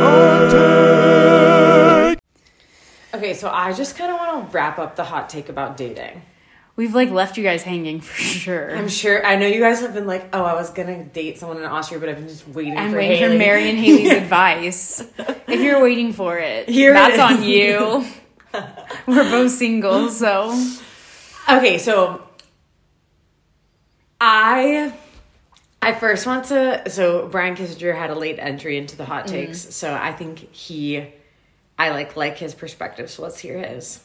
Hot 0.00 0.50
take. 0.50 2.19
Okay, 3.12 3.34
so 3.34 3.50
I 3.50 3.72
just 3.72 3.96
kind 3.99 4.12
of 4.12 4.19
want 4.19 4.46
to 4.46 4.52
wrap 4.56 4.78
up 4.78 4.94
the 4.96 5.02
hot 5.05 5.28
take 5.28 5.49
about 5.49 5.76
dating. 5.76 6.23
We've 6.76 6.94
like 6.94 7.11
left 7.11 7.37
you 7.37 7.43
guys 7.43 7.64
hanging 7.64 8.00
for 8.00 8.14
sure. 8.23 8.75
I'm 8.76 8.88
sure. 8.88 9.26
I 9.26 9.34
know 9.37 9.46
you 9.49 9.61
guys 9.61 9.81
have 9.81 9.93
been 9.93 10.06
like, 10.06 10.28
"Oh, 10.32 10.44
I 10.44 10.55
was 10.55 10.70
gonna 10.70 11.05
date 11.05 11.38
someone 11.38 11.58
in 11.58 11.64
Austria, 11.64 11.99
but 12.00 12.09
I've 12.09 12.16
been 12.16 12.28
just 12.28 12.47
waiting 12.49 12.75
for. 12.75 12.80
I'm 12.80 12.92
for 12.92 12.97
waiting 12.99 13.18
Haleigh. 13.18 13.33
for 13.35 13.38
Mary 13.38 13.68
and 13.68 13.78
Haleigh's 13.78 14.11
advice. 14.23 15.02
If 15.49 15.61
you're 15.61 15.83
waiting 15.83 16.12
for 16.14 16.38
it, 16.38 16.68
Here 16.68 16.92
it 16.92 16.94
that's 16.94 17.14
is. 17.14 17.21
on 17.21 17.42
you. 17.42 18.06
We're 19.07 19.30
both 19.30 19.52
single, 19.52 20.11
so 20.11 20.52
Okay, 21.50 21.78
so 21.78 22.23
I 24.21 24.92
I 25.83 25.95
first 25.95 26.26
want 26.26 26.47
to. 26.47 26.88
So 26.88 27.26
Brian 27.28 27.57
Kissinger 27.57 27.97
had 27.97 28.11
a 28.11 28.14
late 28.14 28.38
entry 28.38 28.76
into 28.76 28.97
the 28.97 29.04
hot 29.04 29.26
mm-hmm. 29.26 29.35
takes, 29.35 29.75
so 29.75 29.92
I 29.92 30.12
think 30.12 30.52
he, 30.52 31.07
I 31.78 31.90
like 31.90 32.16
like 32.16 32.38
his 32.38 32.54
perspective. 32.54 33.11
So 33.11 33.23
let's 33.23 33.38
hear 33.38 33.59
his. 33.59 34.00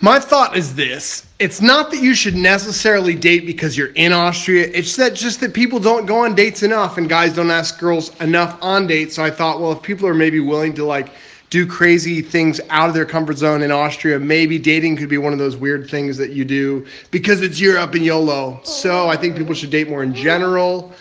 My 0.00 0.18
thought 0.18 0.56
is 0.56 0.74
this. 0.74 1.26
It's 1.38 1.62
not 1.62 1.90
that 1.90 2.02
you 2.02 2.14
should 2.14 2.34
necessarily 2.34 3.14
date 3.14 3.46
because 3.46 3.76
you're 3.76 3.92
in 3.94 4.12
Austria. 4.12 4.70
It's 4.72 4.96
that 4.96 5.14
just 5.14 5.40
that 5.40 5.54
people 5.54 5.78
don't 5.78 6.04
go 6.04 6.24
on 6.24 6.34
dates 6.34 6.62
enough 6.62 6.98
and 6.98 7.08
guys 7.08 7.34
don't 7.34 7.50
ask 7.50 7.78
girls 7.78 8.18
enough 8.20 8.58
on 8.62 8.86
dates. 8.86 9.16
So 9.16 9.24
I 9.24 9.30
thought, 9.30 9.60
well, 9.60 9.72
if 9.72 9.82
people 9.82 10.06
are 10.06 10.14
maybe 10.14 10.40
willing 10.40 10.74
to 10.74 10.84
like 10.84 11.10
do 11.50 11.66
crazy 11.66 12.22
things 12.22 12.60
out 12.70 12.88
of 12.88 12.94
their 12.94 13.04
comfort 13.04 13.38
zone 13.38 13.62
in 13.62 13.70
Austria, 13.70 14.18
maybe 14.18 14.58
dating 14.58 14.96
could 14.96 15.08
be 15.08 15.18
one 15.18 15.32
of 15.32 15.38
those 15.38 15.56
weird 15.56 15.88
things 15.88 16.16
that 16.16 16.30
you 16.30 16.44
do 16.44 16.86
because 17.10 17.42
it's 17.42 17.60
Europe 17.60 17.94
and 17.94 18.04
YOLO. 18.04 18.60
So 18.64 19.08
I 19.08 19.16
think 19.16 19.36
people 19.36 19.54
should 19.54 19.70
date 19.70 19.88
more 19.88 20.02
in 20.02 20.14
general. 20.14 20.92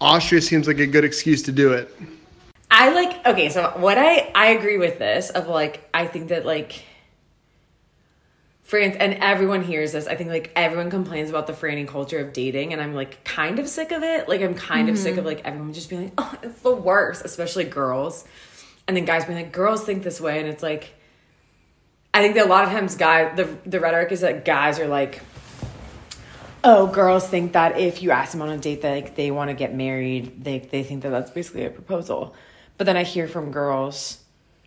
Austria 0.00 0.40
seems 0.40 0.66
like 0.66 0.78
a 0.78 0.86
good 0.86 1.04
excuse 1.04 1.42
to 1.44 1.52
do 1.52 1.72
it. 1.72 1.94
I 2.70 2.90
like 2.92 3.26
okay, 3.26 3.50
so 3.50 3.70
what 3.76 3.98
I 3.98 4.30
I 4.34 4.48
agree 4.48 4.78
with 4.78 4.98
this 4.98 5.30
of 5.30 5.46
like 5.46 5.88
I 5.92 6.06
think 6.06 6.28
that 6.28 6.46
like 6.46 6.82
France 8.72 8.96
and 8.98 9.14
everyone 9.14 9.62
hears 9.62 9.92
this. 9.92 10.06
I 10.06 10.16
think 10.16 10.30
like 10.30 10.50
everyone 10.56 10.90
complains 10.90 11.28
about 11.28 11.46
the 11.46 11.52
franny 11.52 11.86
culture 11.86 12.18
of 12.18 12.32
dating 12.32 12.72
and 12.72 12.80
I'm 12.80 12.94
like 12.94 13.22
kind 13.24 13.58
of 13.58 13.68
sick 13.68 13.92
of 13.92 14.02
it. 14.02 14.26
Like 14.26 14.40
I'm 14.40 14.54
kind 14.54 14.88
of 14.88 14.96
sick 14.96 15.12
mm-hmm. 15.12 15.18
of 15.18 15.26
like 15.26 15.42
everyone 15.44 15.74
just 15.74 15.90
being 15.90 16.04
like, 16.04 16.12
"Oh, 16.16 16.34
it's 16.42 16.62
the 16.62 16.74
worst," 16.74 17.26
especially 17.26 17.64
girls. 17.64 18.24
And 18.92 18.96
then 18.98 19.06
guys 19.06 19.24
being 19.24 19.38
like, 19.38 19.52
"Girls 19.52 19.84
think 19.84 20.02
this 20.02 20.20
way." 20.20 20.38
And 20.38 20.46
it's 20.46 20.62
like 20.62 20.92
I 22.14 22.20
think 22.20 22.34
that 22.34 22.44
a 22.44 22.48
lot 22.48 22.64
of 22.64 22.70
times 22.70 22.94
guys 22.94 23.36
the 23.36 23.44
the 23.64 23.80
rhetoric 23.80 24.12
is 24.12 24.20
that 24.20 24.44
guys 24.44 24.78
are 24.78 24.88
like 24.88 25.22
oh 26.64 26.86
girls 26.86 27.26
think 27.26 27.52
that 27.52 27.78
if 27.78 28.02
you 28.02 28.10
ask 28.10 28.32
them 28.32 28.42
on 28.42 28.50
a 28.50 28.58
date 28.58 28.82
that 28.82 28.92
like 28.92 29.14
they 29.16 29.30
want 29.30 29.48
to 29.48 29.54
get 29.54 29.74
married 29.74 30.44
they 30.44 30.58
they 30.58 30.82
think 30.82 31.02
that 31.02 31.10
that's 31.10 31.30
basically 31.30 31.64
a 31.64 31.70
proposal 31.70 32.34
but 32.78 32.84
then 32.84 32.96
i 32.96 33.02
hear 33.02 33.26
from 33.26 33.50
girls 33.50 34.22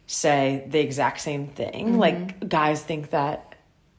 say 0.08 0.66
the 0.70 0.80
exact 0.80 1.22
same 1.22 1.48
thing 1.48 1.88
mm-hmm. 1.88 1.98
like 1.98 2.50
guys 2.50 2.82
think 2.82 3.12
that 3.12 3.55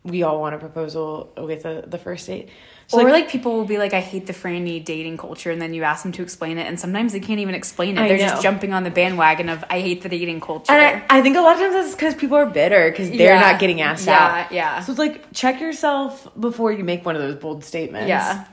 we 0.06 0.22
all 0.22 0.40
want 0.40 0.54
a 0.54 0.58
proposal 0.58 1.32
with 1.36 1.62
the, 1.64 1.84
the 1.86 1.98
first 1.98 2.26
date. 2.26 2.48
So 2.88 3.00
or 3.00 3.04
like, 3.04 3.12
like, 3.12 3.28
people 3.30 3.54
will 3.56 3.64
be 3.64 3.78
like, 3.78 3.92
I 3.94 4.00
hate 4.00 4.26
the 4.28 4.32
franny 4.32 4.84
dating 4.84 5.16
culture, 5.16 5.50
and 5.50 5.60
then 5.60 5.74
you 5.74 5.82
ask 5.82 6.04
them 6.04 6.12
to 6.12 6.22
explain 6.22 6.56
it, 6.58 6.68
and 6.68 6.78
sometimes 6.78 7.12
they 7.12 7.18
can't 7.18 7.40
even 7.40 7.56
explain 7.56 7.98
it. 7.98 8.02
I 8.02 8.06
They're 8.08 8.16
know. 8.18 8.28
just 8.28 8.42
jumping 8.44 8.72
on 8.72 8.84
the 8.84 8.90
bandwagon 8.92 9.48
of 9.48 9.64
I 9.68 9.80
hate 9.80 10.02
the 10.02 10.08
dating 10.08 10.40
culture. 10.40 10.70
and 10.72 11.02
I, 11.10 11.18
I 11.18 11.20
think 11.20 11.36
a 11.36 11.40
lot 11.40 11.54
of 11.54 11.60
times 11.62 11.74
that's 11.74 11.94
because 11.96 12.14
people 12.14 12.36
are 12.36 12.46
bitter 12.46 12.88
because 12.90 13.08
they're 13.10 13.34
Yeah. 13.34 13.40
not 13.40 13.58
getting 13.58 13.80
asked 13.80 14.06
Yeah, 14.06 14.14
out. 14.16 14.52
yeah. 14.52 14.76
yeah. 14.76 14.80
So 14.82 14.92
it's 14.92 15.00
like 15.00 15.32
check 15.32 15.60
yourself 15.60 16.28
before 16.38 16.70
you 16.70 16.84
make 16.84 17.04
one 17.04 17.16
of 17.16 17.22
those 17.22 17.34
bold 17.34 17.64
statements. 17.64 18.08
yeah, 18.08 18.44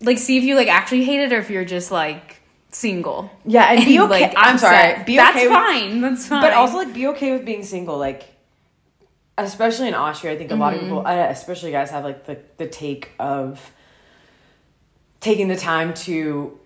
like 0.00 0.16
see 0.16 0.38
if 0.38 0.44
you 0.44 0.56
like 0.56 0.68
actually 0.68 1.04
hate 1.04 1.20
it 1.20 1.32
or 1.34 1.38
if 1.38 1.50
you're 1.50 1.66
just 1.66 1.90
like 1.90 2.40
single. 2.70 3.30
Yeah, 3.44 3.64
and 3.70 3.84
be 3.84 4.00
okay. 4.00 4.32
I'm 4.34 4.56
sorry. 4.56 5.04
Be 5.04 5.16
That's 5.16 5.36
okay 5.36 5.46
with- 5.48 5.54
fine. 5.56 6.00
That's 6.00 6.26
fine. 6.26 6.40
But 6.40 6.54
also 6.54 6.78
like 6.78 6.94
be 6.94 7.06
okay 7.08 7.32
with 7.32 7.44
being 7.44 7.62
single. 7.62 7.98
Like 7.98 8.24
especially 9.36 9.88
in 9.88 9.94
Austria, 9.94 10.32
I 10.32 10.36
think 10.38 10.50
a 10.50 10.54
lot 10.54 10.74
of 10.74 10.80
people, 10.80 11.06
uh, 11.06 11.26
especially 11.28 11.70
guys, 11.72 11.90
have 11.90 12.04
like 12.04 12.24
the 12.26 12.38
the 12.56 12.66
take 12.68 13.10
of 13.18 13.72
taking 15.20 15.48
the 15.48 15.56
time 15.56 15.94
to 15.94 16.58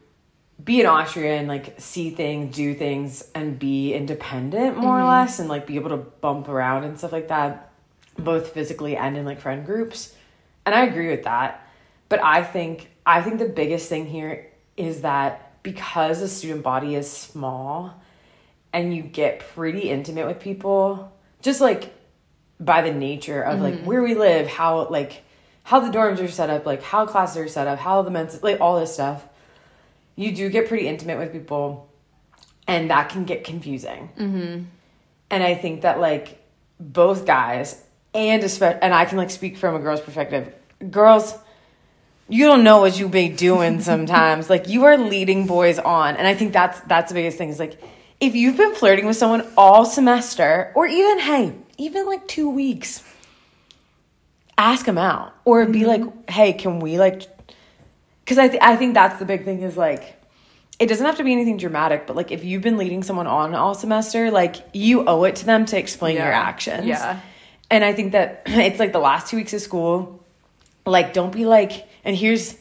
be 0.63 0.81
in 0.81 0.87
Austria 0.87 1.37
and 1.37 1.49
like 1.49 1.81
see 1.81 2.11
things, 2.11 2.55
do 2.55 2.75
things, 2.75 3.29
and 3.35 3.59
be 3.59 3.95
independent 3.95 4.77
more 4.77 5.01
or 5.01 5.05
less, 5.05 5.39
and 5.39 5.49
like 5.49 5.67
be 5.67 5.77
able 5.77 5.91
to 5.91 5.97
bump 5.97 6.49
around 6.49 6.85
and 6.85 6.99
stuff 6.99 7.13
like 7.13 7.29
that, 7.29 7.71
both 8.19 8.53
physically 8.53 8.97
and 8.97 9.17
in 9.17 9.25
like 9.25 9.41
friend 9.41 9.65
groups. 9.65 10.15
And 10.67 10.75
I 10.75 10.85
agree 10.85 11.09
with 11.09 11.25
that. 11.25 11.67
But 12.09 12.23
I 12.23 12.43
think 12.43 12.91
I 13.07 13.23
think 13.23 13.39
the 13.39 13.49
biggest 13.49 13.89
thing 13.89 14.07
here 14.07 14.51
is 14.77 15.03
that 15.03 15.63
because 15.63 16.21
the 16.21 16.29
student 16.29 16.63
body 16.63 16.95
is 16.95 17.11
small 17.11 17.95
and 18.73 18.95
you 18.95 19.03
get 19.03 19.41
pretty 19.41 19.91
intimate 19.91 20.27
with 20.27 20.41
people, 20.41 21.13
just 21.41 21.61
like 21.61 21.95
by 22.61 22.83
the 22.83 22.93
nature 22.93 23.43
of 23.43 23.61
like 23.61 23.83
where 23.85 24.03
we 24.03 24.15
live, 24.15 24.47
how 24.49 24.88
like 24.88 25.23
how 25.62 25.81
the 25.81 25.97
dorms 25.97 26.19
are 26.19 26.29
set 26.29 26.50
up, 26.50 26.67
like 26.67 26.83
how 26.83 27.07
classes 27.07 27.37
are 27.37 27.49
set 27.49 27.67
up, 27.67 27.79
how 27.79 28.03
the 28.03 28.11
men's 28.11 28.43
like 28.43 28.61
all 28.61 28.81
this 28.81 28.93
stuff. 28.93 29.27
You 30.17 30.35
do 30.35 30.49
get 30.49 30.67
pretty 30.67 30.88
intimate 30.88 31.19
with 31.19 31.33
people, 31.33 31.88
and 32.67 32.91
that 32.91 33.11
can 33.11 33.25
get 33.25 33.45
confusing. 33.45 34.11
Mm-hmm. 34.19 34.62
And 35.31 35.43
I 35.43 35.55
think 35.55 35.83
that 35.83 36.00
like 36.00 36.43
both 36.81 37.27
guys 37.27 37.85
and 38.15 38.43
especially, 38.43 38.81
and 38.83 38.95
I 38.95 39.05
can 39.05 39.19
like 39.19 39.31
speak 39.31 39.57
from 39.57 39.75
a 39.75 39.79
girl's 39.79 40.00
perspective. 40.00 40.53
Girls, 40.91 41.37
you 42.29 42.47
don't 42.47 42.65
know 42.65 42.81
what 42.81 42.99
you 42.99 43.09
be 43.09 43.29
doing 43.29 43.81
sometimes. 43.93 44.50
like 44.50 44.69
you 44.69 44.85
are 44.85 44.97
leading 44.97 45.47
boys 45.47 45.79
on, 45.79 46.17
and 46.17 46.27
I 46.27 46.35
think 46.35 46.53
that's 46.53 46.81
that's 46.81 47.11
the 47.11 47.15
biggest 47.15 47.38
thing. 47.38 47.50
Is 47.50 47.59
like 47.59 47.81
if 48.21 48.35
you've 48.35 48.57
been 48.57 48.75
flirting 48.75 49.07
with 49.07 49.17
someone 49.17 49.47
all 49.57 49.85
semester, 49.85 50.73
or 50.75 50.87
even 50.87 51.19
hey, 51.21 51.55
even 51.79 52.07
like 52.07 52.27
two 52.27 52.51
weeks, 52.51 53.03
ask 54.59 54.85
them 54.85 54.99
out, 54.99 55.33
or 55.45 55.65
be 55.67 55.81
mm-hmm. 55.81 55.89
like, 55.89 56.31
hey, 56.31 56.53
can 56.53 56.81
we 56.81 56.99
like? 56.99 57.23
Because 58.25 58.39
I 58.39 58.49
th- 58.49 58.63
I 58.63 58.77
think 58.77 58.95
that's 58.95 59.19
the 59.19 59.25
big 59.25 59.45
thing 59.45 59.63
is 59.63 59.77
like. 59.77 60.17
It 60.81 60.87
doesn't 60.87 61.05
have 61.05 61.17
to 61.17 61.25
be 61.25 61.33
anything 61.33 61.57
dramatic, 61.57 62.07
but 62.07 62.15
like 62.15 62.31
if 62.31 62.45
you've 62.45 62.63
been 62.63 62.77
leading 62.77 63.03
someone 63.03 63.27
on 63.27 63.53
all 63.53 63.75
semester, 63.75 64.31
like 64.31 64.55
you 64.73 65.05
owe 65.09 65.25
it 65.25 65.35
to 65.37 65.45
them 65.45 65.67
to 65.67 65.77
explain 65.77 66.15
your 66.15 66.31
actions. 66.31 66.87
Yeah. 66.87 67.21
And 67.69 67.83
I 67.83 67.93
think 67.93 68.13
that 68.13 68.43
it's 68.47 68.79
like 68.79 68.93
the 68.93 69.01
last 69.01 69.29
two 69.29 69.39
weeks 69.39 69.53
of 69.53 69.61
school, 69.61 70.25
like 70.87 71.13
don't 71.13 71.33
be 71.33 71.47
like, 71.47 71.89
and 72.05 72.17
here's, 72.17 72.57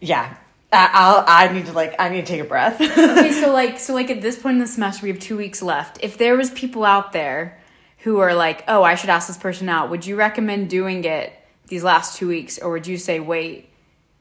yeah, 0.00 0.36
I, 0.72 0.90
I'll, 0.92 1.24
I 1.26 1.52
need 1.52 1.66
to 1.66 1.72
like, 1.72 1.96
I 1.98 2.08
need 2.08 2.20
to 2.20 2.26
take 2.26 2.40
a 2.40 2.44
breath. 2.44 2.80
okay, 2.80 3.32
so 3.40 3.52
like 3.52 3.80
so 3.80 3.94
like 3.94 4.10
at 4.10 4.22
this 4.22 4.38
point 4.40 4.54
in 4.54 4.60
the 4.60 4.68
semester 4.68 5.04
we 5.04 5.10
have 5.10 5.18
two 5.18 5.36
weeks 5.36 5.60
left. 5.60 5.98
If 6.02 6.18
there 6.18 6.36
was 6.36 6.50
people 6.50 6.84
out 6.84 7.12
there 7.12 7.60
who 8.06 8.20
are 8.20 8.36
like, 8.36 8.62
oh, 8.68 8.84
I 8.84 8.94
should 8.94 9.10
ask 9.10 9.26
this 9.26 9.36
person 9.36 9.68
out, 9.68 9.90
would 9.90 10.06
you 10.06 10.14
recommend 10.14 10.70
doing 10.70 11.02
it 11.02 11.32
these 11.66 11.82
last 11.82 12.16
two 12.16 12.28
weeks, 12.28 12.56
or 12.56 12.70
would 12.70 12.86
you 12.86 12.98
say 12.98 13.18
wait 13.18 13.68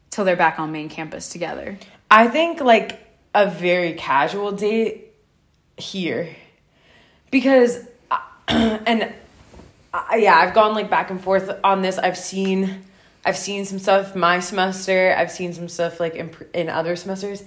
till 0.09 0.25
they're 0.25 0.35
back 0.35 0.57
on 0.57 0.71
main 0.71 0.89
campus 0.89 1.29
together? 1.29 1.77
I 2.09 2.27
think 2.27 2.61
like 2.61 2.99
a 3.35 3.47
very 3.47 3.93
casual 3.93 4.53
date 4.53 5.13
here 5.77 6.35
because 7.29 7.77
and 8.47 9.13
I, 9.93 10.15
yeah, 10.15 10.33
I've 10.35 10.55
gone 10.55 10.73
like 10.73 10.89
back 10.89 11.11
and 11.11 11.23
forth 11.23 11.51
on 11.63 11.83
this. 11.83 11.99
I've 11.99 12.17
seen 12.17 12.81
I've 13.23 13.37
seen 13.37 13.65
some 13.65 13.77
stuff 13.77 14.15
my 14.15 14.39
semester. 14.39 15.13
I've 15.15 15.29
seen 15.29 15.53
some 15.53 15.69
stuff 15.69 15.99
like 15.99 16.15
in 16.15 16.35
in 16.55 16.69
other 16.69 16.95
semesters. 16.95 17.43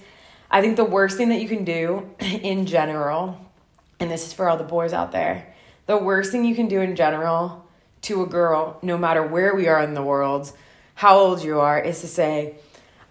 I 0.52 0.60
think 0.60 0.76
the 0.76 0.84
worst 0.84 1.16
thing 1.16 1.30
that 1.30 1.42
you 1.42 1.48
can 1.48 1.64
do 1.64 2.08
in 2.20 2.66
general, 2.66 3.44
and 3.98 4.08
this 4.08 4.24
is 4.24 4.32
for 4.32 4.48
all 4.48 4.56
the 4.56 4.62
boys 4.62 4.92
out 4.92 5.10
there, 5.10 5.52
the 5.88 5.96
worst 5.96 6.30
thing 6.30 6.44
you 6.44 6.54
can 6.54 6.68
do 6.68 6.80
in 6.80 6.94
general 6.94 7.66
to 8.02 8.22
a 8.22 8.26
girl, 8.26 8.78
no 8.82 8.96
matter 8.96 9.22
where 9.26 9.54
we 9.56 9.66
are 9.66 9.82
in 9.82 9.94
the 9.94 10.02
world, 10.02 10.52
how 10.94 11.18
old 11.18 11.42
you 11.42 11.58
are, 11.58 11.80
is 11.80 12.00
to 12.02 12.06
say, 12.06 12.54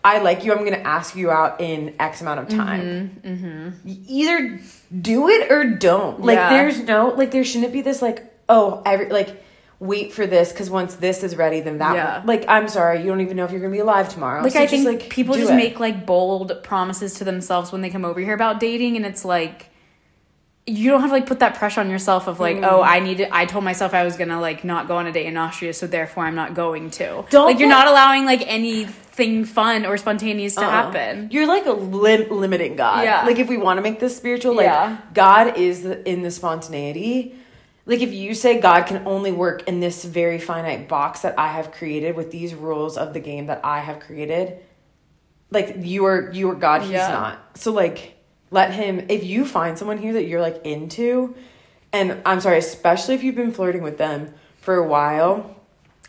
I 0.03 0.19
like 0.19 0.46
you. 0.46 0.53
I'm 0.53 0.60
going 0.60 0.72
to 0.72 0.88
ask 0.88 1.15
you 1.17 1.29
out 1.29 1.60
in 1.60 1.93
X 2.00 2.22
amount 2.22 2.39
of 2.39 2.48
time. 2.50 3.19
Mm-hmm, 3.25 3.46
mm-hmm. 3.46 3.69
Y- 3.89 3.98
Either 4.07 4.60
do 5.01 5.27
it 5.27 5.51
or 5.51 5.65
don't. 5.75 6.22
Like, 6.22 6.38
Yeah. 6.38 6.50
there's 6.50 6.79
no, 6.79 7.10
like, 7.10 7.31
there 7.31 7.43
shouldn't 7.43 7.74
be 7.74 7.81
this, 7.81 8.01
like, 8.01 8.24
oh, 8.48 8.81
every, 8.86 9.10
like, 9.10 9.43
wait 9.79 10.13
for 10.13 10.25
this 10.25 10.51
because 10.53 10.69
once 10.69 10.96
this 10.96 11.24
is 11.24 11.36
ready, 11.36 11.60
then 11.60 11.79
that, 11.79 11.96
Yeah. 11.96 12.22
like, 12.25 12.46
I'm 12.48 12.67
sorry, 12.69 13.00
you 13.01 13.07
don't 13.07 13.22
even 13.22 13.36
know 13.36 13.43
if 13.43 13.51
you're 13.51 13.60
going 13.60 13.72
to 13.74 13.75
be 13.75 13.81
alive 13.81 14.07
tomorrow. 14.07 14.41
Like 14.43 14.53
So 14.53 14.60
I 14.60 14.63
just, 14.63 14.72
think 14.72 14.86
like, 14.86 15.10
people 15.10 15.36
just 15.36 15.51
it. 15.51 15.55
make 15.55 15.79
like 15.79 16.05
bold 16.05 16.63
promises 16.63 17.15
to 17.15 17.24
themselves 17.25 17.72
when 17.74 17.81
they 17.81 17.89
come 17.89 18.05
over 18.05 18.19
here 18.22 18.34
about 18.36 18.60
dating, 18.62 18.96
and 18.96 19.05
it's 19.05 19.25
like 19.25 19.69
you 20.69 20.91
don't 20.91 21.00
have 21.00 21.09
to 21.09 21.13
like 21.13 21.25
put 21.25 21.39
that 21.39 21.55
pressure 21.55 21.79
on 21.79 21.89
yourself 21.89 22.27
of 22.27 22.39
like, 22.41 22.57
Mm. 22.57 22.69
oh, 22.69 22.81
I 22.81 23.00
need 23.00 23.17
to, 23.19 23.33
I 23.36 23.45
told 23.45 23.63
myself 23.63 23.93
I 23.93 24.03
was 24.03 24.17
gonna 24.17 24.39
like 24.41 24.63
not 24.65 24.88
go 24.89 24.97
on 24.97 25.07
a 25.07 25.12
date 25.13 25.25
in 25.25 25.38
Austria, 25.38 25.74
so 25.74 25.88
therefore 25.88 26.25
I'm 26.25 26.36
not 26.36 26.53
going 26.55 26.89
to. 26.91 27.24
Don't 27.29 27.45
like 27.45 27.59
you're 27.59 27.69
not 27.69 27.88
allowing 27.88 28.25
like 28.25 28.43
anything 28.45 29.45
fun 29.45 29.86
or 29.86 29.95
spontaneous 29.97 30.55
to 30.55 30.62
Uh-uh. 30.62 30.69
happen. 30.69 31.29
You're 31.31 31.47
like 31.47 31.65
a 31.65 31.71
lim- 31.71 32.29
limiting 32.29 32.75
God. 32.75 33.05
Yeah. 33.05 33.24
Like 33.25 33.39
if 33.39 33.47
we 33.47 33.55
want 33.57 33.77
to 33.77 33.81
make 33.81 34.00
this 34.01 34.15
spiritual, 34.17 34.55
like 34.55 34.65
Yeah. 34.65 34.97
God 35.13 35.57
is 35.57 35.86
in 35.86 36.21
the 36.21 36.31
spontaneity. 36.31 37.36
Like 37.86 38.01
if 38.01 38.12
you 38.12 38.33
say 38.33 38.59
God 38.59 38.86
can 38.88 39.03
only 39.07 39.31
work 39.31 39.65
in 39.69 39.79
this 39.79 40.03
very 40.03 40.38
finite 40.39 40.89
box 40.89 41.21
that 41.21 41.39
I 41.39 41.47
have 41.47 41.71
created 41.71 42.17
with 42.17 42.29
these 42.31 42.53
rules 42.53 42.97
of 42.97 43.13
the 43.13 43.21
game 43.21 43.45
that 43.45 43.62
I 43.63 43.79
have 43.79 44.01
created, 44.01 44.57
like 45.50 45.75
you 45.79 46.03
are 46.05 46.29
you 46.33 46.51
are 46.51 46.55
God, 46.55 46.81
he's 46.81 46.91
Yeah. 46.91 47.07
not. 47.07 47.57
So 47.57 47.71
like 47.71 48.15
let 48.51 48.71
him 48.73 49.05
if 49.09 49.23
you 49.23 49.45
find 49.45 49.77
someone 49.77 49.97
here 49.97 50.13
that 50.13 50.25
you're 50.25 50.41
like 50.41 50.65
into, 50.65 51.35
and 51.93 52.21
I'm 52.25 52.39
sorry, 52.39 52.57
especially 52.59 53.15
if 53.15 53.23
you've 53.23 53.35
been 53.35 53.51
flirting 53.53 53.81
with 53.83 53.97
them 53.97 54.33
for 54.61 54.75
a 54.75 54.87
while, 54.87 55.55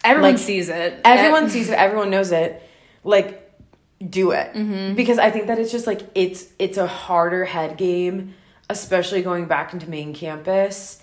Everyone 0.04 0.32
Like, 0.32 0.38
sees 0.38 0.68
it. 0.68 1.00
everyone 1.04 1.50
sees 1.50 1.68
it 1.70 1.74
everyone 1.74 2.08
knows 2.10 2.30
it 2.30 2.62
like 3.02 3.50
do 3.98 4.30
it 4.30 4.52
Mm-hmm. 4.54 4.94
because 4.94 5.18
i 5.18 5.28
think 5.28 5.48
that 5.48 5.58
it's 5.58 5.72
just 5.72 5.86
like 5.88 6.02
it's 6.14 6.46
it's 6.60 6.78
a 6.78 6.86
harder 6.86 7.44
head 7.44 7.76
game 7.76 8.34
especially 8.70 9.22
going 9.22 9.46
back 9.46 9.72
into 9.72 9.90
main 9.90 10.14
campus 10.14 11.02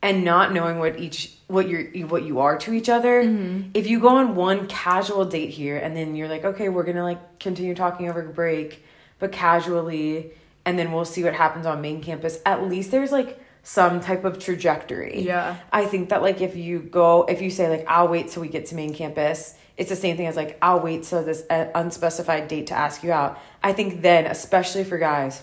and 0.00 0.22
not 0.24 0.52
knowing 0.52 0.78
what 0.78 0.98
each 1.00 1.32
what 1.48 1.68
you're 1.68 2.06
what 2.06 2.22
you 2.22 2.38
are 2.38 2.56
to 2.58 2.72
each 2.72 2.88
other 2.88 3.24
Mm-hmm. 3.24 3.70
if 3.74 3.88
you 3.88 3.98
go 3.98 4.10
on 4.10 4.36
one 4.36 4.68
casual 4.68 5.24
date 5.24 5.50
here 5.50 5.76
and 5.76 5.96
then 5.96 6.14
you're 6.14 6.28
like 6.28 6.44
okay 6.44 6.68
we're 6.68 6.84
gonna 6.84 7.02
like 7.02 7.40
continue 7.40 7.74
talking 7.74 8.08
over 8.08 8.22
break 8.22 8.84
but 9.18 9.32
casually 9.32 10.30
and 10.66 10.78
then 10.78 10.92
we'll 10.92 11.04
see 11.04 11.22
what 11.24 11.34
happens 11.34 11.66
on 11.66 11.80
main 11.80 12.02
campus 12.02 12.38
at 12.46 12.62
least 12.68 12.90
there's 12.90 13.12
like 13.12 13.38
some 13.62 14.00
type 14.00 14.24
of 14.24 14.38
trajectory 14.38 15.22
Yeah. 15.22 15.56
I 15.72 15.86
think 15.86 16.10
that 16.10 16.20
like 16.22 16.40
if 16.40 16.54
you 16.56 16.80
go 16.80 17.24
if 17.24 17.40
you 17.40 17.50
say 17.50 17.68
like 17.70 17.86
I'll 17.88 18.08
wait 18.08 18.28
till 18.30 18.42
we 18.42 18.48
get 18.48 18.66
to 18.66 18.74
main 18.74 18.92
campus, 18.94 19.54
it's 19.78 19.88
the 19.88 19.96
same 19.96 20.16
thing 20.18 20.26
as 20.26 20.36
like 20.36 20.58
I'll 20.60 20.80
wait 20.80 21.04
till 21.04 21.24
this 21.24 21.44
uh, 21.48 21.68
unspecified 21.74 22.46
date 22.48 22.66
to 22.68 22.74
ask 22.74 23.02
you 23.02 23.10
out. 23.10 23.38
I 23.62 23.72
think 23.72 24.02
then, 24.02 24.26
especially 24.26 24.84
for 24.84 24.98
guys, 24.98 25.42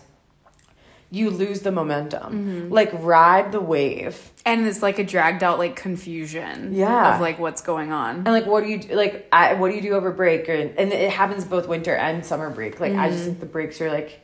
you 1.09 1.29
lose 1.29 1.61
the 1.61 1.71
momentum. 1.71 2.69
Like 2.69 2.91
ride 2.93 3.51
the 3.51 3.59
wave. 3.59 4.31
and 4.45 4.65
it's 4.65 4.81
like 4.81 4.97
a 4.99 5.03
dragged 5.03 5.43
out 5.43 5.57
like 5.59 5.75
confusion. 5.75 6.73
Yeah. 6.73 7.15
of 7.15 7.21
like 7.21 7.37
what's 7.39 7.61
going 7.61 7.91
on. 7.91 8.17
And 8.17 8.27
like 8.27 8.45
what 8.45 8.63
do 8.63 8.69
you 8.69 8.77
do, 8.79 8.95
like 8.95 9.27
I, 9.31 9.55
what 9.55 9.69
do 9.69 9.75
you 9.75 9.81
do 9.81 9.93
over 9.93 10.11
break 10.11 10.47
or, 10.47 10.53
and 10.53 10.93
it 10.93 11.09
happens 11.11 11.43
both 11.43 11.67
winter 11.67 11.95
and 11.95 12.25
summer 12.25 12.49
break. 12.49 12.79
Like 12.79 12.93
I 12.93 13.09
just 13.09 13.25
think 13.25 13.39
the 13.39 13.45
breaks 13.47 13.81
are 13.81 13.91
like 13.91 14.21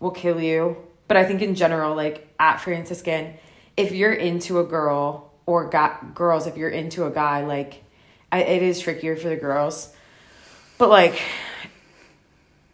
will 0.00 0.10
kill 0.10 0.40
you. 0.40 0.76
But 1.08 1.16
I 1.16 1.24
think 1.24 1.42
in 1.42 1.54
general 1.54 1.94
like 1.94 2.26
at 2.38 2.58
Franciscan 2.58 3.34
if 3.76 3.92
you're 3.92 4.12
into 4.12 4.58
a 4.58 4.64
girl 4.64 5.32
or 5.46 5.68
got 5.68 6.14
girls 6.14 6.46
if 6.46 6.56
you're 6.56 6.68
into 6.70 7.06
a 7.06 7.10
guy 7.10 7.44
like 7.44 7.82
I, 8.32 8.42
it 8.42 8.62
is 8.62 8.80
trickier 8.80 9.16
for 9.16 9.28
the 9.28 9.36
girls. 9.36 9.94
But 10.78 10.88
like 10.88 11.20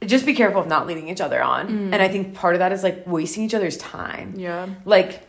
just 0.05 0.25
be 0.27 0.35
careful 0.35 0.61
of 0.61 0.67
not 0.69 0.87
leading 0.87 1.09
each 1.09 1.21
other 1.21 1.43
on. 1.43 1.69
Mm. 1.69 1.93
And 1.93 1.97
I 1.97 2.09
think 2.09 2.35
part 2.35 2.55
of 2.55 2.59
that 2.61 2.71
is 2.73 2.83
like 2.83 3.07
wasting 3.07 3.43
each 3.45 3.55
other's 3.55 3.77
time 3.77 4.35
Yeah. 4.37 4.69
like 4.85 5.23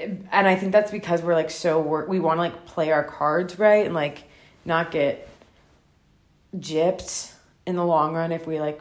and 0.00 0.46
i 0.46 0.54
think 0.56 0.72
that's 0.72 0.90
because 0.90 1.22
we're 1.22 1.34
like 1.34 1.50
so 1.50 1.80
work 1.80 2.06
we 2.08 2.20
want 2.20 2.36
to 2.36 2.42
like 2.42 2.66
play 2.66 2.90
our 2.92 3.04
cards 3.04 3.58
right 3.58 3.84
and 3.86 3.94
like 3.94 4.24
not 4.64 4.90
get 4.90 5.26
gypped 6.56 7.32
in 7.66 7.76
the 7.76 7.84
long 7.84 8.14
run 8.14 8.32
if 8.32 8.46
we 8.46 8.60
like 8.60 8.80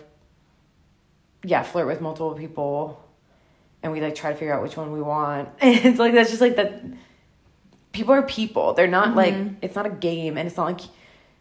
yeah 1.44 1.64
flirt 1.64 1.88
with 1.88 2.02
multiple 2.02 2.34
people 2.34 3.04
and 3.82 3.92
we 3.94 4.02
like 4.02 4.16
try 4.16 4.32
to 4.32 4.38
figure 4.38 4.54
out 4.54 4.62
which 4.62 4.76
one 4.78 4.92
we 4.92 5.02
want 5.02 5.50
it's 5.62 6.00
like 6.00 6.14
that's 6.14 6.30
just 6.30 6.42
like 6.42 6.56
that 6.58 6.84
people 7.92 8.14
are 8.14 8.22
people. 8.22 8.74
They're 8.76 8.88
not 8.88 9.16
like 9.16 9.34
Mm-hmm. 9.34 9.56
it's 9.64 9.76
not 9.76 9.88
a 9.88 9.90
game, 9.90 10.38
and 10.38 10.48
it's 10.48 10.58
not 10.58 10.66
like 10.66 10.82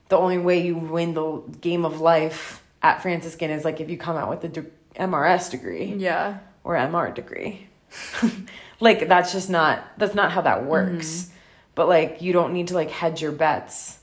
the 0.08 0.16
only 0.16 0.38
way 0.38 0.62
you 0.64 0.76
win 0.78 1.12
the 1.12 1.42
game 1.60 1.84
of 1.84 2.00
life 2.00 2.62
at 2.82 3.02
Franciscan 3.02 3.50
is 3.50 3.64
like 3.66 3.80
if 3.82 3.90
you 3.90 3.98
come 3.98 4.16
out 4.16 4.30
with 4.30 4.42
a 4.44 4.48
de- 4.48 4.70
MRS 4.96 5.50
degree 5.50 5.94
Yeah. 5.98 6.38
or 6.64 6.74
MR 6.74 7.14
degree. 7.14 7.66
like 8.80 9.08
that's 9.08 9.32
just 9.32 9.50
not 9.50 9.84
that's 9.98 10.14
not 10.14 10.32
how 10.32 10.40
that 10.42 10.64
works. 10.64 11.06
Mm-hmm. 11.24 11.34
But 11.74 11.88
like 11.88 12.22
you 12.22 12.32
don't 12.32 12.52
need 12.54 12.68
to 12.68 12.74
like 12.74 12.90
hedge 12.90 13.20
your 13.20 13.32
bets. 13.32 13.98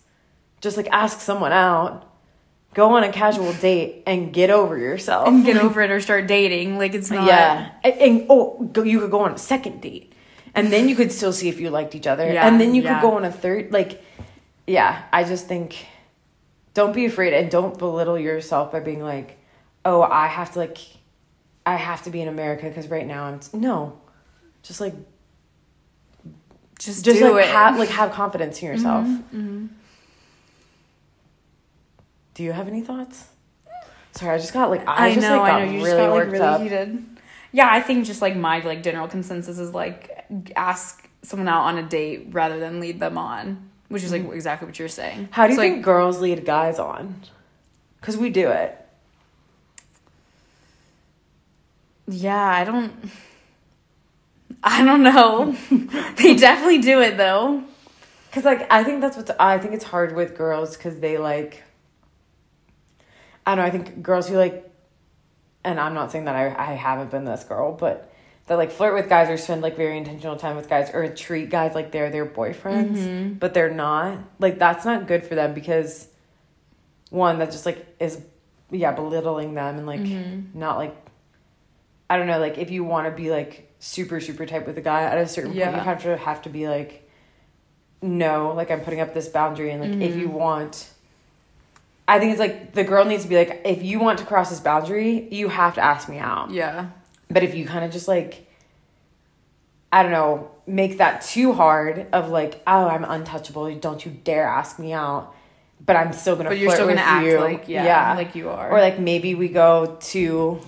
Just 0.62 0.78
like 0.78 0.88
ask 0.92 1.20
someone 1.22 1.52
out, 1.52 2.08
go 2.76 2.96
on 2.96 3.04
a 3.04 3.12
casual 3.12 3.52
date, 3.54 4.04
and 4.06 4.32
get 4.32 4.52
over 4.52 4.78
yourself. 4.78 5.28
And 5.28 5.44
get 5.44 5.58
over 5.58 5.82
it 5.82 5.90
or 5.90 6.00
start 6.00 6.28
dating. 6.28 6.78
Like 6.78 6.94
it's 6.94 7.10
not. 7.10 7.26
Yeah, 7.26 7.72
and, 7.84 7.94
and 7.96 8.26
oh, 8.30 8.70
go, 8.72 8.84
you 8.84 9.00
could 9.00 9.10
go 9.10 9.22
on 9.22 9.32
a 9.34 9.38
second 9.40 9.82
date, 9.82 10.14
and 10.54 10.72
then 10.72 10.88
you 10.88 10.96
could 10.96 11.12
still 11.12 11.34
see 11.34 11.50
if 11.50 11.60
you 11.60 11.72
liked 11.72 11.96
each 11.96 12.06
other, 12.06 12.32
Yeah, 12.32 12.48
and 12.48 12.62
then 12.62 12.76
you 12.76 12.84
yeah. 12.84 13.00
could 13.00 13.10
go 13.10 13.16
on 13.18 13.26
a 13.26 13.32
third. 13.32 13.72
Like, 13.74 14.04
yeah, 14.68 15.04
I 15.12 15.24
just 15.24 15.48
think 15.48 15.88
don't 16.76 16.94
be 16.94 17.06
afraid 17.06 17.34
and 17.34 17.50
don't 17.50 17.78
belittle 17.80 18.20
yourself 18.20 18.72
by 18.72 18.82
being 18.82 19.02
like, 19.02 19.38
oh, 19.86 20.02
I 20.02 20.28
have 20.28 20.52
to 20.54 20.60
like, 20.60 20.78
I 21.66 21.78
have 21.78 22.04
to 22.04 22.10
be 22.10 22.22
in 22.22 22.28
America 22.28 22.68
because 22.68 22.90
right 22.90 23.08
now 23.08 23.24
I'm 23.24 23.40
no, 23.54 23.98
just 24.62 24.82
like 24.82 24.94
Just, 26.78 27.06
just 27.06 27.20
do 27.20 27.32
like 27.34 27.46
it. 27.46 27.52
have 27.52 27.80
like 27.80 27.90
have 27.90 28.12
confidence 28.12 28.62
in 28.62 28.68
yourself. 28.68 29.06
Mm-hmm, 29.08 29.68
Do 32.36 32.44
you 32.44 32.52
have 32.52 32.68
any 32.68 32.82
thoughts? 32.82 33.28
Sorry, 34.12 34.36
I 34.36 34.38
just 34.38 34.54
got 34.54 34.70
like 34.70 34.88
I, 34.88 35.08
I, 35.08 35.16
just 35.16 35.28
know, 35.28 35.40
like, 35.40 35.54
I 35.54 35.66
know. 35.66 35.72
You 35.72 35.78
really 35.78 35.90
just 35.90 35.98
got 35.98 36.10
like 36.12 36.32
really 36.32 36.40
up. 36.40 36.62
heated. 36.62 37.06
Yeah, 37.52 37.70
I 37.72 37.82
think 37.82 38.06
just 38.06 38.22
like 38.22 38.36
my 38.36 38.60
like 38.60 38.84
general 38.84 39.08
consensus 39.08 39.58
is 39.58 39.74
like 39.74 40.26
ask 40.56 41.10
someone 41.24 41.48
out 41.48 41.64
on 41.64 41.78
a 41.78 41.84
date 41.84 42.28
rather 42.32 42.60
than 42.60 42.80
lead 42.80 43.00
them 43.00 43.18
on, 43.18 43.70
which 43.88 44.04
is 44.04 44.12
like 44.12 44.26
exactly 44.32 44.68
what 44.68 44.78
you're 44.78 44.88
saying. 44.88 45.24
Mm-hmm. 45.24 45.34
How 45.34 45.48
do 45.48 45.54
you 45.54 45.60
It's, 45.60 45.62
think 45.62 45.76
like 45.78 45.86
girls 45.86 46.20
lead 46.20 46.46
guys 46.46 46.78
on? 46.78 47.22
Because 48.00 48.18
we 48.18 48.30
do 48.30 48.50
it. 48.50 48.78
Yeah, 52.08 52.38
I 52.38 52.64
don't. 52.64 52.94
I 54.64 54.84
don't 54.84 55.04
know. 55.04 55.56
they 56.18 56.36
definitely 56.36 56.80
do 56.80 57.02
it 57.02 57.18
though. 57.18 57.64
Cause 58.32 58.44
like 58.44 58.70
I 58.70 58.84
think 58.84 59.00
that's 59.00 59.16
what's 59.16 59.32
I 59.40 59.58
think 59.58 59.74
it's 59.74 59.86
hard 59.86 60.14
with 60.16 60.38
girls 60.38 60.76
because 60.76 61.00
they 61.00 61.18
like 61.18 61.64
I 63.46 63.56
don't 63.56 63.64
know, 63.64 63.68
I 63.68 63.72
think 63.72 64.02
girls 64.02 64.28
who 64.28 64.38
like 64.38 64.66
and 65.66 65.80
I'm 65.80 65.96
not 65.96 66.12
saying 66.12 66.26
that 66.26 66.36
I, 66.36 66.72
I 66.72 66.74
haven't 66.76 67.12
been 67.12 67.26
this 67.26 67.44
girl, 67.44 67.74
but 67.74 68.12
that 68.46 68.56
like 68.56 68.72
flirt 68.72 68.94
with 68.94 69.10
guys 69.10 69.30
or 69.30 69.38
spend 69.38 69.62
like 69.62 69.76
very 69.76 69.98
intentional 69.98 70.36
time 70.36 70.56
with 70.56 70.70
guys 70.70 70.92
or 70.94 71.08
treat 71.14 71.50
guys 71.50 71.74
like 71.74 71.92
they're 71.92 72.12
their 72.12 72.26
boyfriends, 72.26 72.98
mm-hmm. 72.98 73.34
but 73.34 73.54
they're 73.54 73.74
not. 73.74 74.20
Like 74.40 74.60
that's 74.60 74.86
not 74.86 75.08
good 75.08 75.26
for 75.26 75.34
them 75.36 75.54
because 75.54 76.08
one, 77.10 77.40
that 77.40 77.52
just 77.52 77.66
like 77.66 77.86
is 78.00 78.22
yeah, 78.70 78.92
belittling 78.92 79.56
them 79.56 79.78
and 79.78 79.88
like 79.88 80.02
mm-hmm. 80.02 80.58
not 80.58 80.78
like 80.78 80.96
I 82.08 82.18
don't 82.18 82.28
know, 82.28 82.40
like 82.40 82.60
if 82.60 82.70
you 82.70 82.84
want 82.84 83.08
to 83.08 83.12
be 83.12 83.32
like 83.32 83.74
super, 83.80 84.20
super 84.20 84.46
tight 84.46 84.68
with 84.68 84.78
a 84.78 84.82
guy 84.82 85.04
at 85.04 85.18
a 85.18 85.28
certain 85.28 85.52
point, 85.52 85.60
Yeah. 85.60 85.76
you 85.76 85.82
have 85.82 86.04
to 86.04 86.16
have 86.16 86.44
to 86.44 86.50
be 86.50 86.70
like 86.70 87.02
no, 88.04 88.54
like 88.54 88.70
I'm 88.70 88.82
putting 88.82 89.00
up 89.00 89.16
this 89.16 89.28
boundary 89.28 89.72
and 89.72 89.82
like 89.82 90.08
if 90.08 90.16
you 90.16 90.28
mm-hmm. 90.28 90.38
want 90.38 90.90
I 92.08 92.20
think 92.20 92.32
it's 92.32 92.40
like 92.40 92.74
the 92.74 92.84
girl 92.84 93.06
needs 93.06 93.24
to 93.24 93.30
be 93.30 93.36
like, 93.36 93.62
if 93.66 93.84
you 93.84 94.00
want 94.00 94.20
to 94.20 94.26
cross 94.26 94.50
this 94.50 94.60
boundary, 94.60 95.28
you 95.32 95.50
have 95.50 95.76
to 95.76 95.84
ask 95.84 96.08
me 96.08 96.20
out. 96.20 96.52
Yeah. 96.52 96.90
But 97.30 97.44
if 97.44 97.56
you 97.56 97.66
kind 97.66 97.84
of 97.84 97.92
just 97.92 98.08
like, 98.08 98.48
I 99.92 100.04
don't 100.04 100.12
know, 100.12 100.52
make 100.68 101.00
that 101.00 101.22
too 101.22 101.54
hard 101.54 102.08
of 102.14 102.30
like, 102.30 102.62
oh, 102.68 102.88
I'm 102.88 103.04
untouchable. 103.04 103.74
Don't 103.76 104.06
you 104.06 104.12
dare 104.12 104.46
ask 104.48 104.78
me 104.78 104.94
out. 104.94 105.34
But 105.84 105.96
I'm 105.96 106.14
still 106.14 106.36
gonna. 106.36 106.50
But 106.50 106.58
you're 106.58 106.72
still 106.72 106.88
gonna 106.88 107.02
act 107.02 107.26
you. 107.26 107.40
like 107.40 107.68
yeah, 107.68 108.16
like 108.16 108.34
you 108.34 108.50
are. 108.50 108.72
Or 108.72 108.80
like 108.80 108.98
maybe 109.00 109.36
we 109.36 109.50
go 109.50 109.98
to 110.00 110.60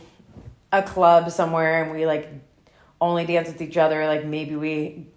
a 0.72 0.84
club 0.84 1.32
somewhere 1.32 1.84
and 1.84 1.92
we 1.92 2.06
like 2.06 2.30
only 3.00 3.26
dance 3.26 3.48
with 3.48 3.62
each 3.62 3.78
other. 3.78 4.06
Like 4.06 4.26
maybe 4.26 4.56
we 4.56 5.08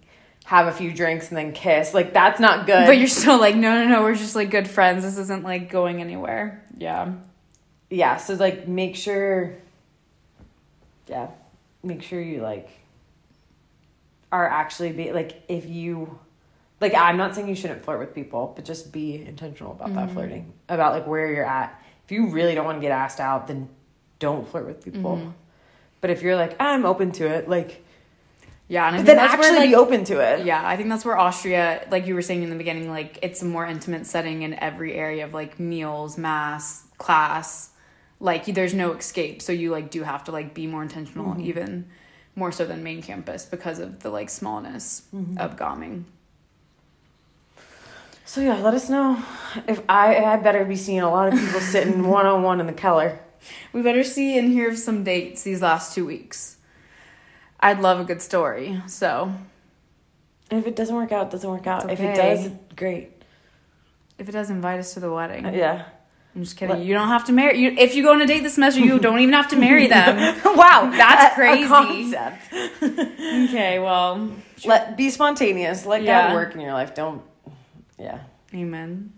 have 0.45 0.67
a 0.67 0.71
few 0.71 0.93
drinks 0.93 1.29
and 1.29 1.37
then 1.37 1.53
kiss. 1.53 1.93
Like 1.93 2.13
that's 2.13 2.39
not 2.39 2.65
good. 2.65 2.85
but 2.85 2.97
you're 2.97 3.07
still 3.07 3.39
like 3.39 3.55
no, 3.55 3.83
no, 3.83 3.87
no. 3.87 4.03
We're 4.03 4.15
just 4.15 4.35
like 4.35 4.49
good 4.49 4.69
friends. 4.69 5.03
This 5.03 5.17
isn't 5.17 5.43
like 5.43 5.69
going 5.69 6.01
anywhere. 6.01 6.65
Yeah. 6.77 7.13
yeah 7.89 8.17
so 8.17 8.33
like 8.33 8.67
make 8.67 8.95
sure 8.95 9.55
yeah 11.07 11.27
make 11.83 12.01
sure 12.01 12.19
you 12.21 12.41
like 12.41 12.69
are 14.31 14.47
actually 14.47 14.91
be 14.91 15.11
like 15.11 15.43
if 15.47 15.69
you 15.69 16.19
like 16.79 16.95
i'm 16.95 17.17
not 17.17 17.35
saying 17.35 17.47
you 17.47 17.55
shouldn't 17.55 17.83
flirt 17.83 17.99
with 17.99 18.15
people 18.15 18.53
but 18.55 18.65
just 18.65 18.91
be 18.91 19.15
intentional 19.15 19.73
about 19.73 19.93
that 19.93 20.05
mm-hmm. 20.05 20.13
flirting 20.13 20.53
about 20.69 20.93
like 20.93 21.05
where 21.05 21.31
you're 21.31 21.45
at 21.45 21.83
if 22.05 22.11
you 22.11 22.29
really 22.29 22.55
don't 22.55 22.65
want 22.65 22.77
to 22.77 22.81
get 22.81 22.91
asked 22.91 23.19
out 23.19 23.47
then 23.47 23.67
don't 24.19 24.47
flirt 24.47 24.65
with 24.65 24.83
people 24.83 25.17
mm-hmm. 25.17 25.29
but 25.99 26.09
if 26.09 26.21
you're 26.21 26.35
like 26.35 26.55
i'm 26.59 26.85
open 26.85 27.11
to 27.11 27.27
it 27.27 27.49
like 27.49 27.83
Yeah, 28.71 28.87
and 28.87 28.95
I 28.95 28.99
think 28.99 29.07
then 29.07 29.17
actually 29.19 29.49
where, 29.51 29.59
like, 29.59 29.69
be 29.69 29.75
open 29.75 30.05
to 30.05 30.19
it 30.19 30.45
Yeah, 30.45 30.61
I 30.65 30.77
think 30.77 30.87
that's 30.87 31.03
where 31.03 31.17
Austria, 31.17 31.85
like 31.91 32.07
you 32.07 32.15
were 32.15 32.21
saying 32.21 32.43
in 32.43 32.49
the 32.49 32.55
beginning, 32.55 32.89
like 32.89 33.19
it's 33.21 33.41
a 33.41 33.45
more 33.45 33.65
intimate 33.65 34.07
setting 34.07 34.43
in 34.43 34.53
every 34.53 34.93
area 34.93 35.25
of 35.25 35.33
like 35.33 35.59
meals, 35.59 36.17
mass, 36.17 36.85
class. 36.97 37.69
Like 38.19 38.45
there's 38.45 38.73
no 38.73 38.93
escape, 38.93 39.41
so 39.41 39.51
you 39.51 39.71
like 39.71 39.91
do 39.91 40.03
have 40.03 40.23
to 40.25 40.31
like 40.31 40.53
be 40.53 40.67
more 40.67 40.83
intentional, 40.83 41.25
mm-hmm. 41.25 41.41
even 41.41 41.89
more 42.35 42.51
so 42.51 42.65
than 42.65 42.81
main 42.83 43.01
campus 43.01 43.45
because 43.45 43.79
of 43.79 43.99
the 44.03 44.09
like 44.09 44.29
smallness 44.29 45.03
mm-hmm. 45.13 45.37
of 45.37 45.57
Gaming. 45.57 46.05
so 48.23 48.39
yeah 48.39 48.55
let 48.59 48.73
us 48.73 48.89
know 48.89 49.21
if 49.67 49.81
i 49.89 50.15
i 50.15 50.37
better 50.37 50.63
be 50.63 50.77
seeing 50.77 51.01
a 51.01 51.09
lot 51.09 51.27
of 51.27 51.37
people 51.37 51.59
sitting 51.59 52.07
one-on-one 52.17 52.61
in 52.61 52.67
the 52.67 52.73
keller 52.73 53.19
We 53.73 53.81
better 53.81 54.03
see 54.03 54.37
and 54.37 54.51
hear 54.51 54.69
of 54.69 54.77
some 54.77 55.03
dates 55.03 55.43
these 55.43 55.61
last 55.61 55.93
two 55.93 56.05
weeks. 56.05 56.57
I'd 57.61 57.79
love 57.79 57.99
a 57.99 58.03
good 58.03 58.21
story. 58.21 58.81
So 58.87 59.31
And 60.49 60.59
if 60.59 60.67
it 60.67 60.75
doesn't 60.75 60.95
work 60.95 61.11
out, 61.11 61.27
it 61.27 61.31
doesn't 61.31 61.49
work 61.49 61.67
out. 61.67 61.83
It's 61.89 61.93
If 61.93 61.99
it 62.01 62.15
does, 62.15 62.49
great. 62.75 63.11
if 64.17 64.27
it 64.27 64.31
does, 64.31 64.49
invite 64.49 64.79
us 64.79 64.93
to 64.95 64.99
the 64.99 65.11
wedding. 65.11 65.45
Yeah. 65.53 65.85
I'm 66.35 66.43
just 66.43 66.55
kidding. 66.55 66.77
Let- 66.77 66.85
you 66.85 66.93
don't 66.93 67.09
have 67.09 67.25
to 67.25 67.33
marry. 67.33 67.59
You 67.59 67.71
if 67.77 67.93
you 67.93 68.03
go 68.03 68.13
on 68.13 68.21
a 68.21 68.25
date 68.25 68.41
this 68.41 68.53
semester, 68.55 68.79
you 68.81 68.99
don't 68.99 69.19
even 69.19 69.33
have 69.33 69.49
to 69.49 69.57
marry 69.57 69.87
them. 69.87 70.15
wow, 70.45 70.89
That's 70.95 71.35
crazy. 71.35 71.67
concept. 71.67 72.53
okay, 72.83 73.79
well, 73.79 74.31
Let 74.65 74.95
be 74.95 75.09
spontaneous. 75.09 75.85
Let 75.85 76.03
Yeah. 76.03 76.29
God 76.29 76.33
work 76.35 76.55
in 76.55 76.61
your 76.61 76.71
life. 76.73 76.95
Don't. 76.95 77.21
Yeah. 77.99 78.19
amen. 78.53 79.11